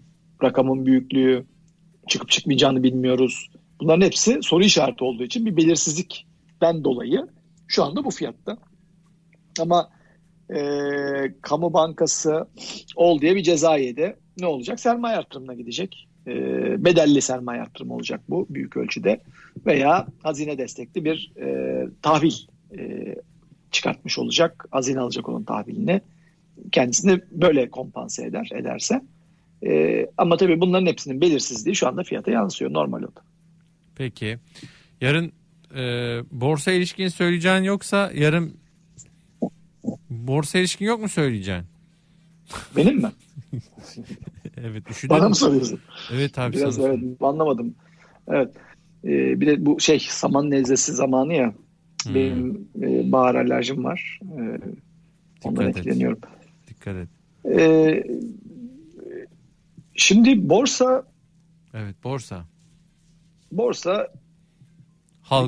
[0.44, 1.46] rakamın büyüklüğü
[2.08, 3.50] çıkıp çıkmayacağını bilmiyoruz.
[3.80, 7.28] Bunların hepsi soru işareti olduğu için bir belirsizlikten dolayı
[7.68, 8.58] şu anda bu fiyatta.
[9.60, 9.90] Ama
[10.50, 10.60] e,
[11.42, 12.48] kamu bankası
[12.96, 14.16] ol diye bir ceza yedi.
[14.40, 14.80] Ne olacak?
[14.80, 16.08] Sermaye artırımına gidecek.
[16.28, 16.34] E,
[16.86, 19.22] bedelli sermaye artırımı olacak bu büyük ölçüde.
[19.66, 22.34] Veya hazine destekli bir e, tahvil
[22.78, 23.16] e,
[23.72, 24.66] çıkartmış olacak.
[24.72, 26.02] Hazine alacak onun tahvilini.
[26.72, 29.02] Kendisini böyle kompanse eder ederse.
[29.66, 33.22] E, ama tabii bunların hepsinin belirsizliği şu anda fiyata yansıyor normal o da.
[33.96, 34.38] Peki.
[35.02, 35.32] Yarın
[35.76, 35.82] e,
[36.32, 38.58] borsa ilişkin söyleyeceğin yoksa yarın
[40.10, 41.64] borsa ilişkin yok mu söyleyeceğin?
[42.76, 43.12] Benim mi?
[44.58, 45.80] evet üşüdün Bana mı soruyorsun?
[46.14, 47.76] Evet abi Biraz evet anlamadım.
[48.28, 48.56] Evet.
[49.06, 51.54] Ee, bir de bu şey saman nezlesi zamanı ya.
[52.06, 52.16] Hmm.
[52.16, 54.20] Benim e, bahar alerjim var.
[54.24, 54.62] Ee, ondan
[55.44, 55.78] Dikkat et.
[55.78, 56.20] etkileniyorum.
[56.68, 57.10] Dikkat et.
[57.60, 58.04] Ee,
[59.94, 61.04] şimdi borsa
[61.74, 62.46] Evet borsa.
[63.52, 64.08] borsa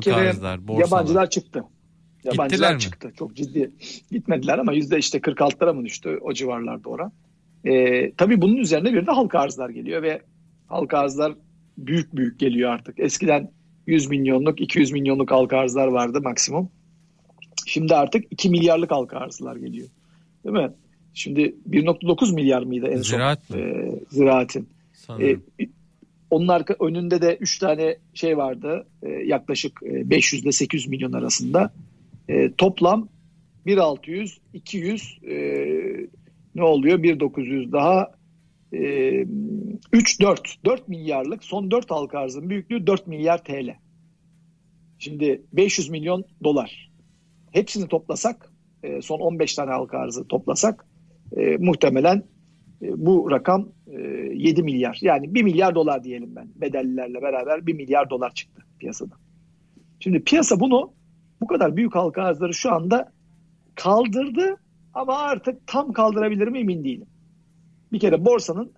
[0.00, 0.86] kere arzlar, borsalar.
[0.86, 1.64] yabancılar çıktı.
[2.24, 2.80] Yabancılar Gittiler mi?
[2.80, 3.12] çıktı.
[3.18, 3.70] Çok ciddi
[4.10, 7.12] gitmediler ama yüzde işte 46'lara mı düştü o civarlarda oran.
[7.64, 10.22] Ee, tabii bunun üzerine bir de halka arzlar geliyor ve
[10.66, 11.34] halka arzlar
[11.78, 13.00] büyük büyük geliyor artık.
[13.00, 13.50] Eskiden
[13.88, 16.70] 100 milyonluk 200 milyonluk halka arzlar vardı maksimum.
[17.66, 19.88] Şimdi artık 2 milyarlık halka arzlar geliyor.
[20.44, 20.72] Değil mi?
[21.14, 23.58] Şimdi 1.9 milyar mıydı en son Ziraat mı?
[23.58, 24.68] e, ziraatin?
[25.20, 25.36] E,
[26.30, 28.86] onun arka önünde de 3 tane şey vardı.
[29.02, 31.72] E, yaklaşık e, 500 ile 800 milyon arasında.
[32.28, 33.08] E, toplam
[33.66, 35.36] 1.600, 200 e,
[36.54, 36.98] ne oluyor?
[36.98, 38.10] 1.900 daha
[38.72, 38.80] e,
[39.92, 43.76] 3 4 4 milyarlık son 4 halka arzın büyüklüğü 4 milyar TL.
[44.98, 46.92] Şimdi 500 milyon dolar.
[47.52, 50.86] Hepsini toplasak e, son 15 tane halka arzı toplasak
[51.36, 52.22] e, muhtemelen
[52.82, 54.00] e, bu rakam e,
[54.34, 54.98] 7 milyar.
[55.02, 56.48] Yani 1 milyar dolar diyelim ben.
[56.56, 59.14] Bedellilerle beraber 1 milyar dolar çıktı piyasada.
[60.00, 60.92] Şimdi piyasa bunu
[61.40, 63.12] bu kadar büyük halka arzları şu anda
[63.74, 64.56] kaldırdı
[64.94, 67.06] ama artık tam kaldırabilir mi emin değilim.
[67.92, 68.72] Bir kere borsanın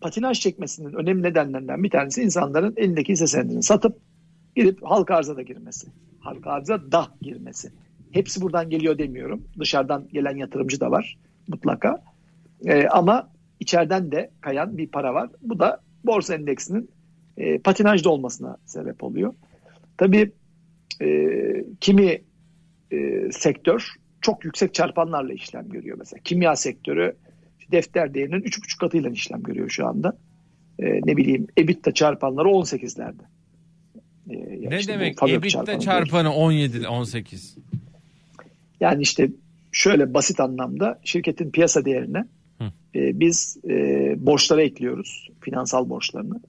[0.00, 3.98] patinaj çekmesinin önemli nedenlerinden bir tanesi insanların elindeki hisse senedini satıp
[4.56, 5.88] gidip halka arza da girmesi.
[6.20, 7.72] Halka arza da girmesi.
[8.12, 9.42] Hepsi buradan geliyor demiyorum.
[9.58, 12.02] Dışarıdan gelen yatırımcı da var mutlaka.
[12.66, 13.30] Ee, ama
[13.60, 15.30] içeriden de kayan bir para var.
[15.42, 16.90] Bu da borsa endeksinin
[17.36, 19.34] e, patinajda olmasına sebep oluyor.
[19.96, 20.32] Tabii
[21.02, 21.08] e,
[21.80, 22.22] kimi
[22.92, 25.96] e, sektör çok yüksek çarpanlarla işlem görüyor.
[25.98, 27.16] Mesela kimya sektörü
[27.72, 30.16] defter değerinin 3,5 katıyla işlem görüyor şu anda.
[30.78, 33.22] E, ne bileyim EBITDA çarpanları 18'lerde.
[34.30, 37.56] E, yani ne işte demek EBITDA çarpanı çarpanı 17 18?
[38.80, 39.28] Yani işte
[39.72, 42.24] şöyle basit anlamda şirketin piyasa değerine
[42.94, 45.28] e, biz e, borçlara ekliyoruz.
[45.40, 46.40] Finansal borçlarını.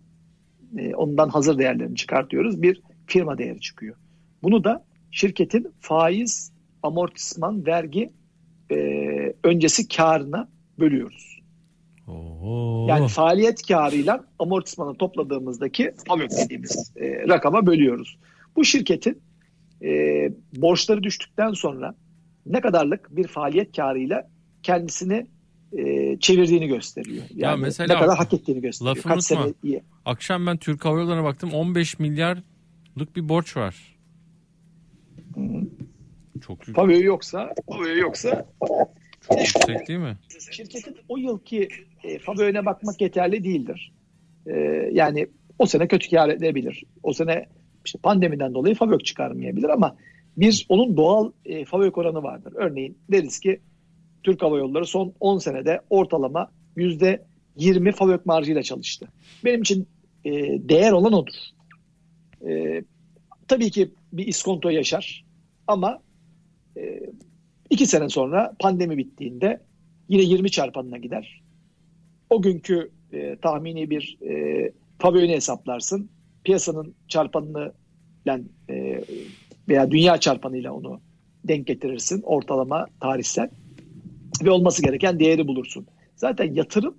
[0.78, 2.62] E, ondan hazır değerlerini çıkartıyoruz.
[2.62, 3.96] Bir firma değeri çıkıyor.
[4.44, 6.52] Bunu da şirketin faiz,
[6.84, 8.10] amortisman, vergi
[8.72, 8.76] e,
[9.44, 10.50] öncesi karına
[10.80, 11.40] bölüyoruz.
[12.08, 12.86] Oo.
[12.90, 18.18] Yani faaliyet karıyla amortismanı topladığımızdaki FAVÖK dediğimiz e, rakama bölüyoruz.
[18.56, 19.22] Bu şirketin
[19.82, 19.90] e,
[20.56, 21.96] borçları düştükten sonra
[22.46, 24.30] ne kadarlık bir faaliyet karıyla
[24.64, 25.28] kendisini
[25.78, 27.24] e, çevirdiğini gösteriyor.
[27.36, 28.96] Yani mesela ne kadar hak ettiğini gösteriyor.
[28.96, 29.54] lafı Kaç unutma.
[29.64, 29.82] sene.
[30.06, 33.76] Akşam ben Türk Hava Yolları'na baktım 15 milyarlık bir borç var.
[36.42, 38.46] Çok yük- FAVÖK yoksa, FAVÖK yoksa
[39.38, 40.18] yüksek değil mi?
[40.52, 41.68] şirketin o yılki
[42.04, 43.92] e, FAVÖK'üne bakmak yeterli değildir.
[44.48, 44.54] E,
[44.94, 45.28] yani
[45.60, 46.84] o sene kötü kar edebilir.
[47.04, 47.46] O sene
[47.86, 49.96] işte pandemiden dolayı FAVÖK çıkarmayabilir ama
[50.38, 52.54] bir onun doğal e, FAVÖK oranı vardır.
[52.56, 53.60] Örneğin deriz ki
[54.24, 59.08] Türk Hava Yolları son 10 senede ortalama %20 FAVÖK marjıyla çalıştı.
[59.46, 59.88] Benim için
[60.26, 60.32] e,
[60.70, 61.34] değer olan odur.
[62.48, 62.84] E,
[63.48, 65.26] tabii ki bir iskonto yaşar
[65.68, 66.02] ama
[66.78, 67.00] e,
[67.70, 69.62] iki sene sonra pandemi bittiğinde
[70.10, 71.42] yine 20 çarpanına gider.
[72.30, 76.10] O günkü e, tahmini bir e, FAVÖK'ünü hesaplarsın.
[76.44, 77.74] Piyasanın çarpanını
[78.26, 79.04] yani, e,
[79.68, 81.02] veya dünya çarpanıyla onu
[81.44, 83.50] denk getirirsin ortalama tarihsel
[84.44, 85.88] ve olması gereken değeri bulursun.
[86.16, 86.98] Zaten yatırım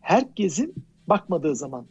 [0.00, 0.74] herkesin
[1.06, 1.86] bakmadığı zaman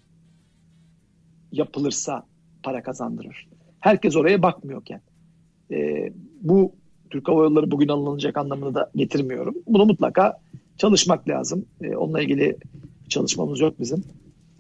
[1.52, 2.28] yapılırsa
[2.64, 3.48] para kazandırır.
[3.80, 5.02] Herkes oraya bakmıyorken.
[5.72, 6.10] E,
[6.42, 6.76] bu
[7.12, 9.56] Türk Hava Yolları bugün alınacak anlamını da getirmiyorum.
[9.68, 10.40] Bunu mutlaka
[10.78, 11.66] çalışmak lazım.
[11.82, 12.58] E, onunla ilgili
[13.10, 14.04] çalışmamız yok bizim.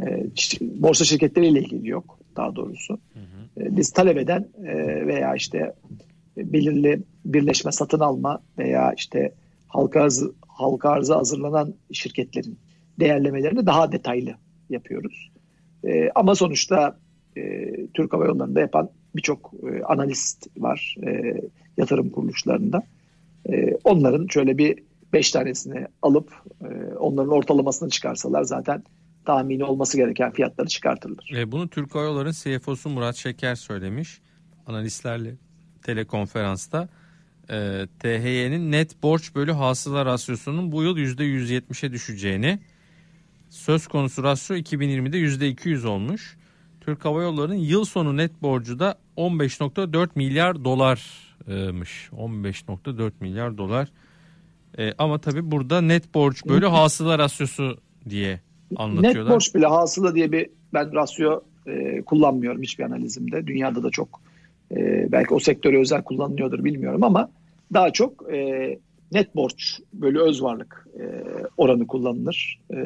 [0.01, 0.25] E,
[0.61, 2.99] borsa şirketleriyle ilgili yok daha doğrusu.
[3.57, 4.75] E, biz talep eden e,
[5.07, 5.73] veya işte
[6.37, 9.33] belirli birleşme satın alma veya işte
[9.67, 12.59] halka arzı, halka arzı hazırlanan şirketlerin
[12.99, 14.35] değerlemelerini daha detaylı
[14.69, 15.31] yapıyoruz.
[15.83, 16.97] E, ama sonuçta
[17.37, 17.41] e,
[17.93, 21.41] Türk Hava Yolları'nda yapan birçok e, analist var e,
[21.77, 22.81] yatırım kuruluşlarında.
[23.49, 24.79] E, onların şöyle bir
[25.13, 28.83] beş tanesini alıp e, onların ortalamasını çıkarsalar zaten
[29.25, 31.31] tahmini olması gereken fiyatları çıkartırlar.
[31.37, 34.21] E, bunu Türk Hava CFO'su Murat Şeker söylemiş.
[34.67, 35.35] Analistlerle
[35.83, 36.89] telekonferansta.
[37.49, 42.59] e, THY'nin net borç bölü hasıla rasyosunun bu yıl %170'e düşeceğini
[43.49, 46.37] söz konusu rasyo 2020'de %200 olmuş.
[46.81, 52.09] Türk Hava Yolları'nın yıl sonu net borcu da 15.4 milyar dolarmış.
[52.11, 53.87] 15.4 milyar dolar.
[54.77, 57.77] E, ama tabii burada net borç bölü hasıla rasyosu
[58.09, 58.39] diye
[58.75, 59.25] anlatıyorlar.
[59.25, 63.47] Net borç bile hasıla diye bir ben rasyo e, kullanmıyorum hiçbir analizimde.
[63.47, 64.21] Dünyada da çok
[64.71, 67.29] e, belki o sektöre özel kullanılıyordur bilmiyorum ama
[67.73, 68.79] daha çok e,
[69.11, 71.03] net borç bölü öz varlık e,
[71.57, 72.59] oranı kullanılır.
[72.73, 72.77] E,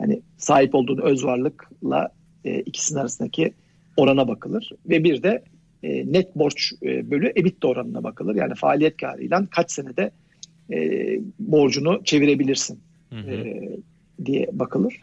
[0.00, 2.08] yani sahip olduğun öz varlıkla
[2.44, 3.52] e, ikisinin arasındaki
[3.96, 5.42] orana bakılır ve bir de
[5.82, 8.34] e, net borç e, bölü EBITDA oranına bakılır.
[8.34, 10.10] Yani faaliyet karıyla kaç senede
[10.72, 10.76] e,
[11.38, 13.30] borcunu çevirebilirsin Hı hı.
[13.30, 13.60] e,
[14.24, 14.94] diye bakılır.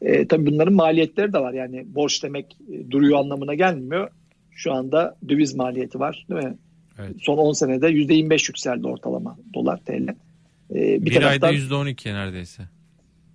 [0.00, 1.52] E, tabii bunların maliyetleri de var.
[1.52, 4.10] Yani borç demek e, duruyor anlamına gelmiyor.
[4.50, 6.56] Şu anda döviz maliyeti var değil mi?
[6.98, 7.16] Evet.
[7.20, 9.92] Son 10 senede %25 yükseldi ortalama dolar TL.
[9.92, 10.14] E,
[10.70, 12.62] bir, Bir taraftan ayda %12 neredeyse.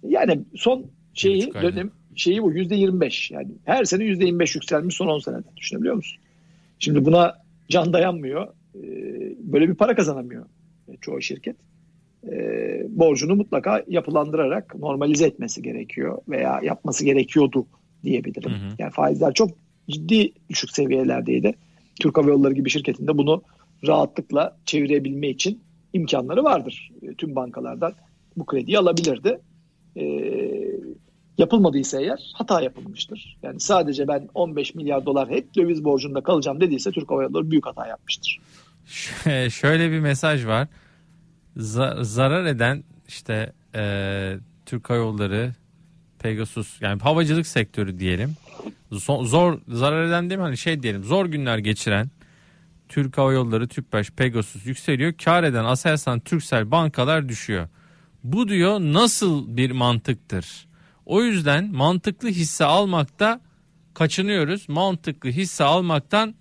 [0.07, 5.47] yani son şeyi dönem şeyi bu %25 yani her sene %25 yükselmiş son 10 senede
[5.57, 6.21] düşünebiliyor musun?
[6.79, 7.33] Şimdi buna
[7.69, 8.47] can dayanmıyor.
[8.75, 8.81] E,
[9.39, 10.45] böyle bir para kazanamıyor
[11.01, 11.55] çoğu şirket.
[12.31, 12.37] E,
[12.89, 17.65] borcunu mutlaka yapılandırarak normalize etmesi gerekiyor veya yapması gerekiyordu
[18.03, 18.51] diyebilirim.
[18.51, 18.75] Hı hı.
[18.79, 19.49] Yani faizler çok
[19.89, 21.55] ciddi düşük seviyelerdeydi.
[21.99, 23.43] Türk Hava Yolları gibi şirketinde bunu
[23.87, 25.61] rahatlıkla çevirebilme için
[25.93, 26.91] imkanları vardır.
[27.01, 27.93] E, Tüm bankalardan
[28.37, 29.39] bu krediyi alabilirdi.
[29.95, 30.03] E,
[31.37, 33.37] yapılmadıysa eğer hata yapılmıştır.
[33.43, 37.65] Yani sadece ben 15 milyar dolar hep döviz borcunda kalacağım dediyse Türk Hava Yolları büyük
[37.65, 38.39] hata yapmıştır.
[39.49, 40.67] Şöyle bir mesaj var.
[41.57, 45.53] Za- zarar eden işte e, Türk Hava Yolları,
[46.19, 48.35] Pegasus yani havacılık sektörü diyelim.
[48.91, 50.43] Zor, zor zarar eden değil mi?
[50.43, 52.09] Hani şey diyelim zor günler geçiren
[52.89, 55.13] Türk Hava Yolları, Tüpraş, Pegasus yükseliyor.
[55.23, 57.67] Kar eden Aselsan, Turkcell bankalar düşüyor.
[58.23, 60.65] Bu diyor nasıl bir mantıktır?
[61.05, 63.41] O yüzden mantıklı hisse almakta
[63.93, 64.69] kaçınıyoruz.
[64.69, 66.35] Mantıklı hisse almaktan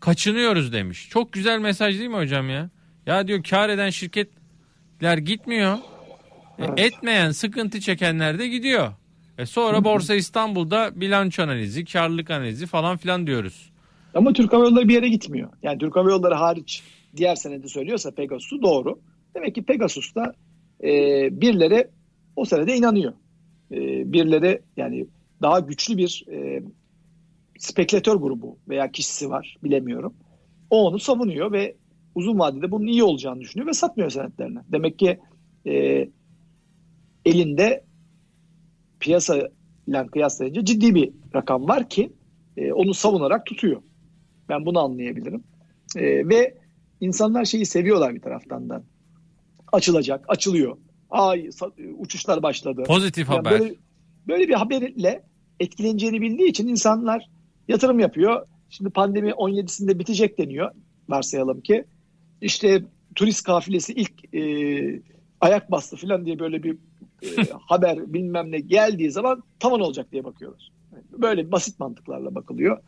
[0.00, 1.08] kaçınıyoruz demiş.
[1.10, 2.70] Çok güzel mesaj değil mi hocam ya?
[3.06, 5.74] Ya diyor kar eden şirketler gitmiyor.
[6.58, 6.78] E, Evet.
[6.78, 8.92] etmeyen, sıkıntı çekenler de gidiyor.
[9.38, 13.72] E sonra Borsa İstanbul'da bilanço analizi, karlılık analizi falan filan diyoruz.
[14.14, 15.48] Ama Türk Hava Yolları bir yere gitmiyor.
[15.62, 16.82] Yani Türk Hava Yolları hariç
[17.16, 18.98] diğer senede söylüyorsa Pegasus'u doğru.
[19.34, 20.32] Demek ki Pegasus'ta
[20.84, 20.88] e,
[21.40, 21.88] birileri
[22.36, 23.12] o senede inanıyor.
[23.72, 25.06] E, birileri yani
[25.42, 26.62] daha güçlü bir e,
[27.58, 30.14] spekülatör grubu veya kişisi var bilemiyorum.
[30.70, 31.76] O onu savunuyor ve
[32.14, 34.58] uzun vadede bunun iyi olacağını düşünüyor ve satmıyor senetlerini.
[34.72, 35.18] Demek ki
[35.66, 36.08] e,
[37.24, 37.84] elinde
[39.00, 39.48] piyasa
[39.86, 42.12] ile kıyaslayınca ciddi bir rakam var ki
[42.56, 43.82] e, onu savunarak tutuyor.
[44.48, 45.44] Ben bunu anlayabilirim.
[45.96, 46.54] E, ve
[47.00, 48.82] insanlar şeyi seviyorlar bir taraftan da.
[49.72, 50.76] Açılacak, açılıyor.
[51.12, 51.48] Ay
[51.98, 52.82] uçuşlar başladı.
[52.86, 53.60] Pozitif Yani haber.
[53.60, 53.74] Böyle,
[54.28, 55.22] böyle bir haberle
[55.60, 57.26] etkileneceğini bildiği için insanlar
[57.68, 58.46] yatırım yapıyor.
[58.70, 60.70] Şimdi pandemi 17'sinde bitecek deniyor
[61.08, 61.84] varsayalım ki.
[62.40, 64.42] İşte turist kafilesi ilk e,
[65.40, 66.76] ayak bastı falan diye böyle bir
[67.22, 67.28] e,
[67.68, 70.72] haber bilmem ne geldiği zaman tavan olacak diye bakıyorlar.
[71.12, 72.78] Böyle basit mantıklarla bakılıyor.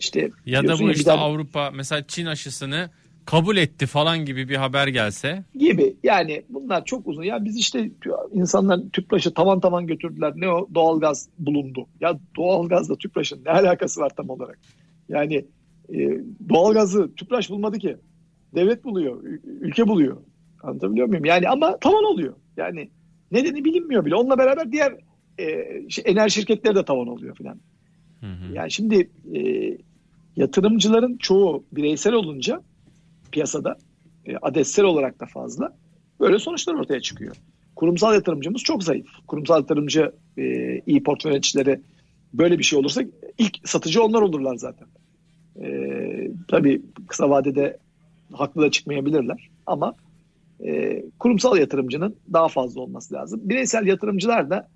[0.00, 2.90] İşte Ya da bu işte tane- Avrupa mesela Çin aşısını
[3.24, 5.44] kabul etti falan gibi bir haber gelse.
[5.54, 7.22] gibi yani bunlar çok uzun.
[7.22, 7.90] Ya biz işte
[8.32, 10.32] insanlar tüpraşı tavan tavan götürdüler.
[10.36, 11.86] Ne o doğalgaz bulundu.
[12.00, 14.58] Ya doğalgazla tüpraşın ne alakası var tam olarak?
[15.08, 15.44] Yani
[15.94, 15.98] e,
[16.48, 17.96] doğalgazı tüpraş bulmadı ki.
[18.54, 20.16] Devlet buluyor, ülke buluyor.
[20.62, 21.24] Anlatabiliyor muyum?
[21.24, 22.34] Yani ama tavan oluyor.
[22.56, 22.90] Yani
[23.32, 24.14] nedeni bilinmiyor bile.
[24.14, 24.92] Onunla beraber diğer
[25.38, 25.44] e,
[26.04, 27.60] enerji şirketleri de tavan oluyor filan.
[28.20, 28.54] Hı hı.
[28.54, 29.40] Yani şimdi e,
[30.36, 32.62] yatırımcıların çoğu bireysel olunca
[33.32, 33.76] piyasada
[34.26, 35.76] e, adetsel olarak da fazla
[36.20, 37.36] böyle sonuçlar ortaya çıkıyor.
[37.76, 39.06] Kurumsal yatırımcımız çok zayıf.
[39.26, 41.80] Kurumsal yatırımcı e, iyi portföy yöneticileri
[42.34, 43.02] böyle bir şey olursa
[43.38, 44.88] ilk satıcı onlar olurlar zaten.
[45.62, 45.66] E,
[46.48, 47.78] tabii kısa vadede
[48.32, 49.94] haklı da çıkmayabilirler ama
[50.64, 53.40] e, kurumsal yatırımcının daha fazla olması lazım.
[53.44, 54.68] Bireysel yatırımcılar da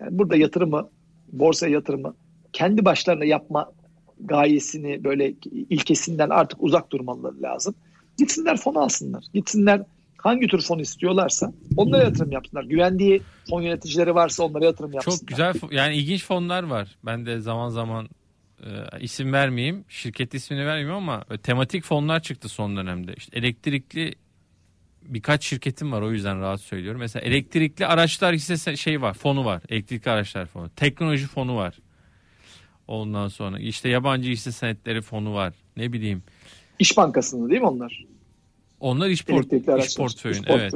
[0.00, 0.88] yani burada yatırımı,
[1.32, 2.14] borsaya yatırımı
[2.52, 3.72] kendi başlarına yapma
[4.20, 5.34] gayesini böyle
[5.70, 7.74] ilkesinden artık uzak durmaları lazım.
[8.18, 9.24] Gitsinler fon alsınlar.
[9.34, 9.82] Gitsinler
[10.18, 12.64] hangi tür fon istiyorlarsa onlara yatırım yapsınlar.
[12.64, 15.18] Güvendiği fon yöneticileri varsa onlara yatırım yapsınlar.
[15.18, 16.96] Çok güzel yani ilginç fonlar var.
[17.04, 18.08] Ben de zaman zaman
[18.62, 18.68] e,
[19.00, 23.14] isim vermeyeyim, şirket ismini vermeyeyim ama e, tematik fonlar çıktı son dönemde.
[23.16, 24.14] İşte elektrikli
[25.02, 27.00] birkaç şirketim var o yüzden rahat söylüyorum.
[27.00, 29.62] Mesela elektrikli araçlar hisse şey var, fonu var.
[29.68, 30.70] Elektrikli araçlar fonu.
[30.76, 31.78] Teknoloji fonu var.
[32.88, 35.54] Ondan sonra işte yabancı hisse senetleri fonu var.
[35.76, 36.22] Ne bileyim.
[36.78, 38.04] İş Bankası'nda değil mi onlar?
[38.80, 40.42] Onlar iş, port, iş portföyün.
[40.42, 40.72] İş Evet.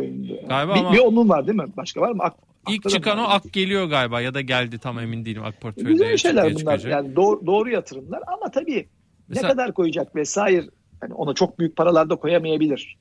[0.48, 1.66] Galiba bir, ama- bir onun var değil mi?
[1.76, 2.22] Başka var mı?
[2.22, 2.36] Ak,
[2.68, 5.88] İlk çıkan o ak geliyor galiba ya da geldi tam emin değilim ak portföyde.
[5.88, 6.58] Güzel şeyler bunlar.
[6.58, 6.92] çıkacak.
[6.92, 8.88] Yani doğru, doğru yatırımlar ama tabii
[9.28, 10.66] Mesela- ne kadar koyacak vesaire
[11.02, 12.96] yani ona çok büyük paralar da koyamayabilir.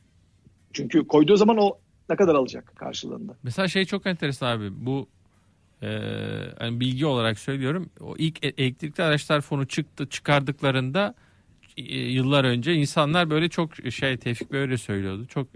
[0.73, 1.77] Çünkü koyduğu zaman o
[2.10, 3.36] ne kadar alacak karşılığında?
[3.43, 5.08] Mesela şey çok enteresan abi bu
[5.84, 5.88] e,
[6.60, 7.89] hani bilgi olarak söylüyorum.
[8.01, 11.15] O ilk e- elektrikli araçlar fonu çıktı çıkardıklarında
[11.77, 15.25] yıllar önce insanlar böyle çok şey Tevfik böyle söylüyordu.
[15.25, 15.47] Çok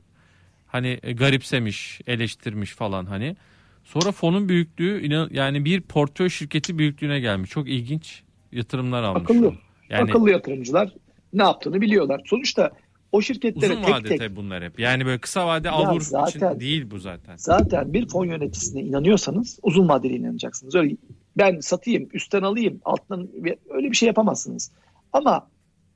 [0.68, 3.36] hani e, garipsemiş, eleştirmiş falan hani.
[3.84, 7.50] Sonra fonun büyüklüğü inan, yani bir portföy şirketi büyüklüğüne gelmiş.
[7.50, 9.24] Çok ilginç yatırımlar almış.
[9.24, 9.48] Akıllı.
[9.48, 9.54] o.
[9.90, 10.94] Yani Akıllı yatırımcılar
[11.34, 12.22] ne yaptığını biliyorlar.
[12.26, 12.72] Sonuçta
[13.12, 14.80] o şirketlere uzun tek tek bunlar hep.
[14.80, 17.36] Yani böyle kısa vade alır zaten- için değil bu zaten.
[17.38, 20.76] zaten bir fon yöneticisine inanıyorsanız uzun vadeli inanacaksınız.
[20.76, 20.96] Öyle
[21.38, 23.30] ben satayım, üstten alayım, alttan
[23.70, 24.72] öyle bir şey yapamazsınız.
[25.14, 25.48] Ama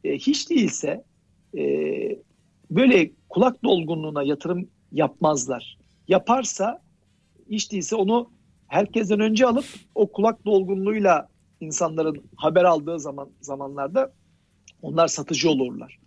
[0.04, 1.04] e, hiç değilse
[1.58, 1.64] e,
[2.72, 5.78] böyle kulak dolgunluğuna yatırım yapmazlar.
[6.08, 6.82] Yaparsa
[7.50, 8.30] hiç değilse onu
[8.68, 11.28] herkesten önce alıp o kulak dolgunluğuyla
[11.60, 14.14] insanların haber aldığı zaman zamanlarda
[14.82, 16.00] onlar satıcı olurlar.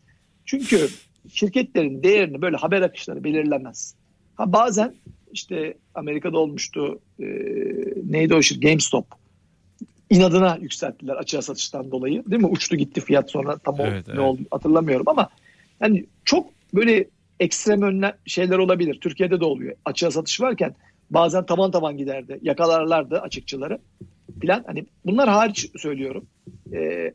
[0.44, 0.88] Çünkü
[1.32, 3.94] şirketlerin değerini böyle haber akışları belirlemez.
[4.34, 4.94] Ha bazen
[5.32, 7.24] işte Amerika'da olmuştu e,
[8.04, 9.06] neydi o şirket GameStop
[10.10, 12.48] inadına yükselttiler açığa satıştan dolayı değil mi?
[12.48, 14.22] Uçtu gitti fiyat sonra tam o Evet, ne evet.
[14.22, 15.28] oldu hatırlamıyorum ama
[15.80, 17.04] yani çok böyle
[17.40, 18.98] ekstrem önle şeyler olabilir.
[19.00, 19.76] Türkiye'de de oluyor.
[19.84, 20.74] Açığa satış varken
[21.10, 22.38] bazen taban taban giderdi.
[22.42, 23.78] Yakalarlardı açıkçıları
[24.40, 24.64] filan.
[24.66, 26.26] Hani bunlar hariç söylüyorum.
[26.72, 27.12] Ee,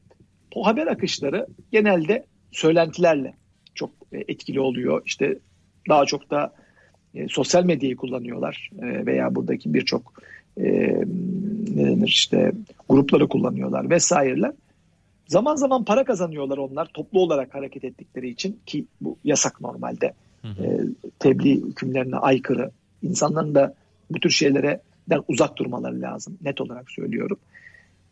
[0.56, 3.34] o haber akışları genelde söylentilerle
[3.76, 5.02] çok e, etkili oluyor.
[5.06, 5.38] İşte
[5.90, 6.54] daha çok da
[7.16, 10.14] e, sosyal medyayı kullanıyorlar E, veya buradaki birçok
[10.58, 10.98] e,
[11.76, 12.52] ne denir işte
[12.90, 14.52] grupları kullanıyorlar vesaireler.
[15.28, 20.14] Zaman zaman para kazanıyorlar onlar toplu olarak hareket ettikleri için ki bu yasak normalde.
[20.42, 20.64] Hı hı.
[20.64, 20.80] E,
[21.20, 22.72] tebliğ hükümlerine aykırı.
[23.04, 23.74] İnsanların da
[24.10, 26.38] bu tür şeylerden uzak durmaları lazım.
[26.42, 27.38] Net olarak söylüyorum.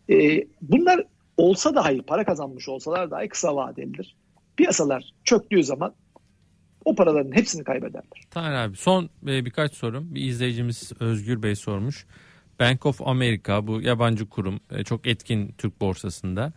[0.10, 1.04] E, bunlar
[1.38, 4.16] olsa dahi para kazanmış olsalar dahi kısa vadelidir.
[4.58, 5.94] Piyasalar çöktüğü zaman
[6.86, 8.28] o paraların hepsini kaybederler.
[8.32, 10.16] Taner abi son e, birkaç sorum.
[10.16, 12.06] Bir izleyicimiz Özgür Bey sormuş.
[12.60, 16.54] Bank of America bu yabancı kurum e, çok etkin Türk borsasında.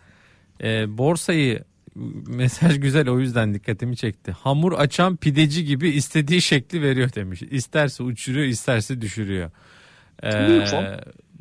[0.62, 1.64] E, borsayı
[2.26, 4.32] mesaj güzel o yüzden dikkatimi çekti.
[4.32, 7.42] Hamur açan pideci gibi istediği şekli veriyor demiş.
[7.42, 9.50] İsterse uçuruyor isterse düşürüyor.
[10.22, 10.30] E,
[10.66, 10.84] fon.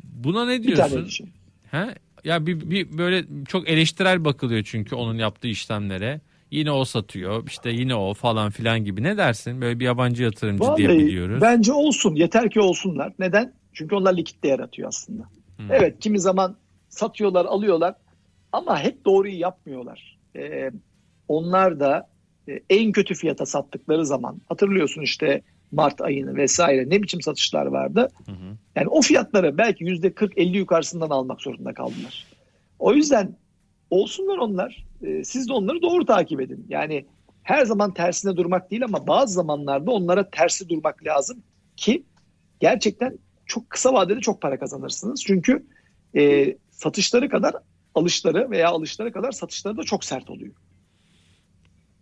[0.04, 1.06] buna ne diyorsun?
[1.06, 1.30] düşün.
[1.70, 1.88] Ha?
[2.24, 6.20] Ya bir, bir böyle çok eleştirel bakılıyor çünkü onun yaptığı işlemlere.
[6.50, 9.02] Yine o satıyor işte yine o falan filan gibi.
[9.02, 9.60] Ne dersin?
[9.60, 11.38] Böyle bir yabancı yatırımcı diye Vallahi biliyoruz.
[11.42, 12.14] bence olsun.
[12.14, 13.12] Yeter ki olsunlar.
[13.18, 13.52] Neden?
[13.72, 15.22] Çünkü onlar likitte yaratıyor aslında.
[15.56, 15.62] Hı.
[15.70, 16.56] Evet kimi zaman
[16.88, 17.94] satıyorlar, alıyorlar
[18.52, 20.18] ama hep doğruyu yapmıyorlar.
[20.36, 20.70] Ee,
[21.28, 22.08] onlar da
[22.48, 28.08] e, en kötü fiyata sattıkları zaman hatırlıyorsun işte Mart ayını vesaire ne biçim satışlar vardı.
[28.26, 28.56] Hı hı.
[28.76, 32.26] Yani o fiyatları belki yüzde 40-50 yukarısından almak zorunda kaldılar.
[32.78, 33.36] O yüzden
[33.90, 34.86] olsunlar onlar.
[35.02, 36.66] Ee, siz de onları doğru takip edin.
[36.68, 37.06] Yani
[37.42, 41.42] her zaman tersine durmak değil ama bazı zamanlarda onlara tersi durmak lazım
[41.76, 42.02] ki
[42.60, 43.18] gerçekten
[43.52, 45.24] çok kısa vadede çok para kazanırsınız.
[45.26, 45.66] Çünkü
[46.16, 47.54] e, satışları kadar
[47.94, 50.54] alışları veya alışları kadar satışları da çok sert oluyor.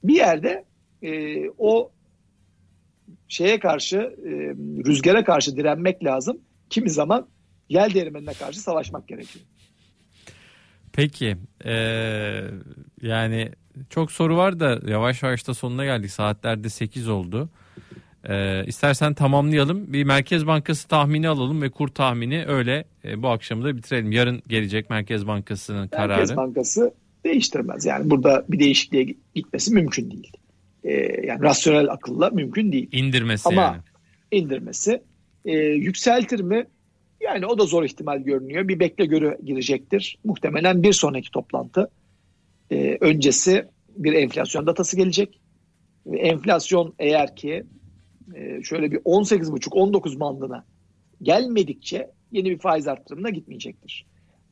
[0.04, 0.64] Bir yerde
[1.02, 1.92] e, o
[3.28, 4.30] şeye karşı e,
[4.86, 6.40] rüzgara karşı direnmek lazım.
[6.70, 7.28] Kimi zaman
[7.68, 9.44] yel değirmenine karşı savaşmak gerekiyor.
[10.92, 12.50] Peki eee,
[13.02, 13.52] yani
[13.90, 16.10] çok soru var da yavaş yavaş da sonuna geldik.
[16.10, 17.50] Saatlerde 8 oldu.
[18.28, 19.92] Eee istersen tamamlayalım.
[19.92, 24.12] Bir Merkez Bankası tahmini alalım ve kur tahmini öyle e, bu akşamı da bitirelim.
[24.12, 26.08] Yarın gelecek Merkez Bankası'nın kararı.
[26.08, 27.84] Merkez Bankası değiştirmez.
[27.86, 30.32] Yani burada bir değişikliğe gitmesi mümkün değil.
[30.84, 30.92] E,
[31.26, 32.88] yani rasyonel akılla mümkün değil.
[32.92, 33.80] İndirmesi Ama yani.
[34.30, 35.02] indirmesi
[35.44, 36.66] e, yükseltir mi?
[37.20, 38.68] Yani o da zor ihtimal görünüyor.
[38.68, 40.18] Bir bekle göre girecektir.
[40.24, 41.90] Muhtemelen bir sonraki toplantı
[42.70, 43.64] e, öncesi
[43.96, 45.40] bir enflasyon datası gelecek.
[46.12, 47.64] Enflasyon eğer ki
[48.34, 50.64] e, şöyle bir 18,5-19 bandına
[51.22, 54.06] gelmedikçe yeni bir faiz arttırımına gitmeyecektir.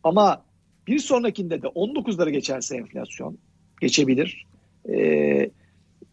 [0.04, 0.44] Ama
[0.86, 3.38] bir sonrakinde de 19'lara geçerse enflasyon
[3.80, 4.46] geçebilir.
[4.88, 5.50] E,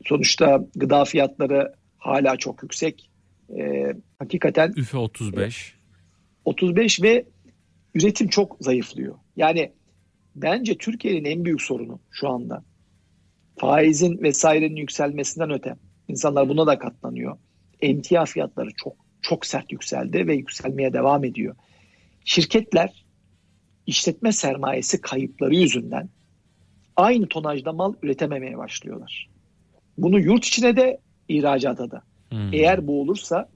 [0.06, 3.10] sonuçta gıda fiyatları hala çok yüksek.
[3.58, 5.76] E, hakikaten Üfe 35.
[6.46, 7.26] 35 ve
[7.96, 9.16] üretim çok zayıflıyor.
[9.36, 9.72] Yani
[10.36, 12.64] bence Türkiye'nin en büyük sorunu şu anda
[13.58, 15.76] faizin vesairenin yükselmesinden öte
[16.08, 17.38] insanlar buna da katlanıyor.
[17.82, 21.56] Emtia fiyatları çok çok sert yükseldi ve yükselmeye devam ediyor.
[22.26, 23.06] Şirketler
[23.88, 26.10] işletme sermayesi kayıpları yüzünden
[26.96, 29.30] aynı tonajda mal üretememeye başlıyorlar.
[29.98, 32.02] Bunu yurt içine de ihracata da.
[32.30, 32.54] Hmm.
[32.54, 33.50] Eğer bu olursa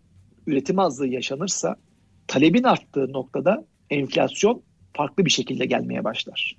[0.48, 1.76] üretim azlığı yaşanırsa
[2.28, 4.62] talebin arttığı noktada enflasyon
[4.94, 6.58] farklı bir şekilde gelmeye başlar.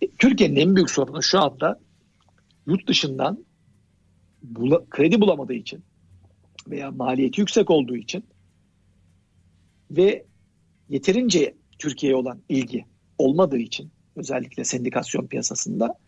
[0.00, 1.80] E, Türkiye'nin en büyük sorunu şu anda
[2.66, 3.44] yurt dışından
[4.54, 5.84] bula- kredi bulamadığı için
[6.68, 8.24] veya maliyeti yüksek olduğu için
[9.90, 10.26] ve
[10.88, 12.84] yeterince Türkiye'ye olan ilgi
[13.18, 15.98] olmadığı için özellikle sendikasyon piyasasında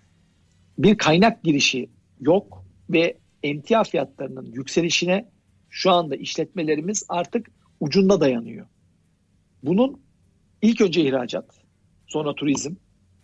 [0.79, 1.91] bir kaynak girişi
[2.21, 5.29] yok ve emtia fiyatlarının yükselişine
[5.71, 7.51] şu anda işletmelerimiz artık
[7.81, 8.67] ucunda dayanıyor.
[9.63, 10.01] Bunun
[10.63, 11.55] ilk önce ihracat,
[12.07, 12.75] sonra turizm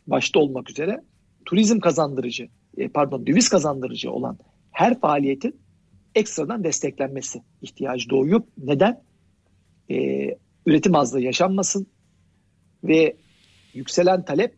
[0.06, 1.00] başta olmak üzere
[1.44, 4.38] turizm kazandırıcı, e, pardon döviz kazandırıcı olan
[4.70, 5.63] her faaliyetin
[6.14, 8.42] ekstradan desteklenmesi ihtiyacı doğuyor.
[8.58, 9.02] Neden?
[9.90, 10.36] Ee,
[10.66, 11.86] üretim azlığı yaşanmasın
[12.84, 13.16] ve
[13.74, 14.54] yükselen talep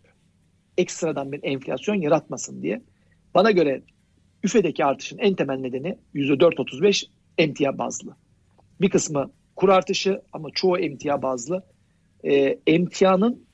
[0.78, 2.82] ekstradan bir enflasyon yaratmasın diye.
[3.34, 3.82] Bana göre
[4.42, 7.06] üfedeki artışın en temel nedeni %4.35
[7.38, 8.16] emtia bazlı.
[8.80, 11.62] Bir kısmı kur artışı ama çoğu emtia bazlı.
[12.24, 13.46] Ee, emtianın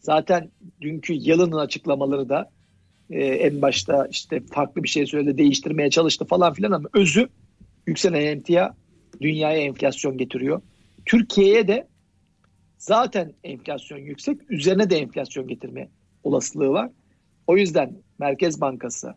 [0.00, 0.50] zaten
[0.80, 2.50] dünkü Yalın'ın açıklamaları da
[3.10, 7.28] e, en başta işte farklı bir şey söyledi değiştirmeye çalıştı falan filan ama özü
[7.86, 8.74] yükselen emtia
[9.20, 10.62] dünyaya enflasyon getiriyor.
[11.06, 11.88] Türkiye'ye de
[12.78, 15.88] zaten enflasyon yüksek üzerine de enflasyon getirme
[16.24, 16.90] olasılığı var.
[17.46, 19.14] O yüzden Merkez Bankası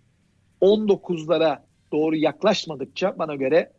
[0.62, 1.60] 19'lara
[1.92, 3.72] doğru yaklaşmadıkça bana göre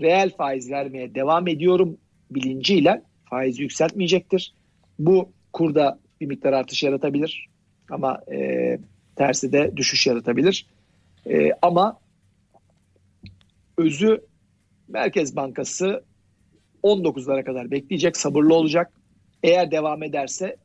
[0.00, 1.98] reel faiz vermeye devam ediyorum
[2.30, 4.54] bilinciyle faizi yükseltmeyecektir.
[4.98, 7.48] Bu kurda bir miktar artış yaratabilir
[7.90, 8.78] ama e,
[9.16, 10.66] tersi de düşüş yaratabilir.
[11.26, 11.98] E, ama
[13.78, 14.20] özü
[14.88, 16.04] Merkez Bankası
[16.82, 18.92] 19'lara kadar bekleyecek, sabırlı olacak.
[19.42, 20.56] Eğer devam ederse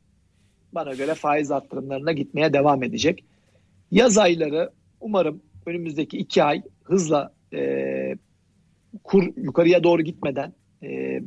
[0.72, 3.24] bana göre faiz arttırımlarına gitmeye devam edecek.
[3.90, 8.14] Yaz ayları umarım önümüzdeki iki ay hızla e,
[9.04, 10.52] kur yukarıya doğru gitmeden
[10.82, 11.20] e,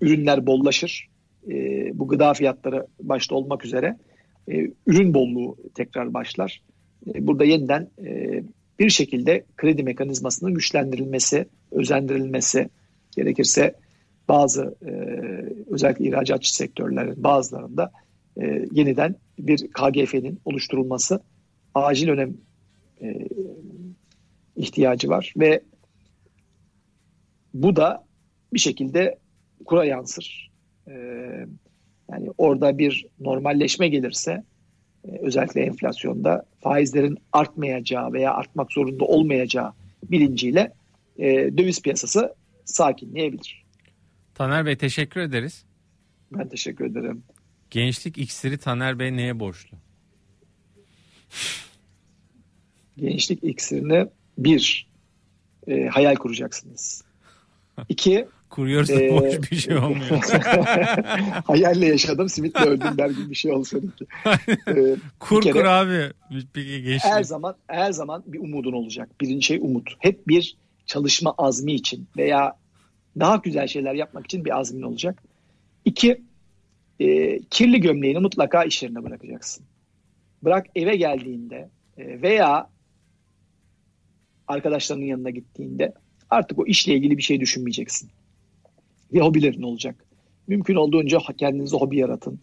[0.00, 1.08] ürünler bollaşır.
[1.50, 1.54] E,
[1.98, 3.98] bu gıda fiyatları başta olmak üzere
[4.48, 6.62] e, ürün bolluğu tekrar başlar.
[7.14, 8.42] E, burada yeniden e,
[8.80, 12.68] bir şekilde kredi mekanizmasının güçlendirilmesi, özendirilmesi
[13.16, 13.74] gerekirse
[14.28, 14.90] bazı e,
[15.70, 17.92] özellikle ihracatçı sektörlerin bazılarında
[18.42, 21.20] e, yeniden bir KGF'nin oluşturulması
[21.74, 22.36] acil önem
[23.02, 23.28] e,
[24.56, 25.62] ihtiyacı var ve
[27.54, 28.04] bu da
[28.52, 29.18] bir şekilde
[29.64, 30.50] kura yansır.
[30.88, 30.92] E,
[32.10, 34.44] yani orada bir normalleşme gelirse
[35.20, 39.72] özellikle enflasyonda faizlerin artmayacağı veya artmak zorunda olmayacağı
[40.02, 40.72] bilinciyle
[41.18, 41.26] e,
[41.58, 42.34] döviz piyasası
[42.64, 43.64] sakinleyebilir.
[44.34, 45.64] Taner Bey teşekkür ederiz.
[46.32, 47.22] Ben teşekkür ederim.
[47.70, 49.76] Gençlik iksiri Taner Bey neye borçlu?
[52.96, 54.06] Gençlik iksirini
[54.38, 54.90] bir
[55.66, 57.04] e, hayal kuracaksınız.
[57.88, 60.20] İki Kuruyoruz Ee, boş bir şey olmuyor.
[61.44, 63.86] hayalle yaşadım simitle öldüm der gibi bir şey olsa ki.
[64.68, 66.12] Ee, kur kere- kur abi.
[66.52, 67.12] Peki gençlik.
[67.12, 69.08] her zaman her zaman bir umudun olacak.
[69.20, 69.94] Birinci şey umut.
[69.98, 72.56] Hep bir çalışma azmi için veya
[73.20, 75.22] daha güzel şeyler yapmak için bir azmin olacak.
[75.84, 76.22] İki,
[77.00, 79.64] e, kirli gömleğini mutlaka iş yerine bırakacaksın.
[80.42, 82.68] Bırak eve geldiğinde e, veya
[84.48, 85.92] arkadaşlarının yanına gittiğinde
[86.30, 88.10] artık o işle ilgili bir şey düşünmeyeceksin.
[89.12, 90.04] Ve hobilerin olacak.
[90.48, 92.40] Mümkün olduğunca kendinize hobi yaratın.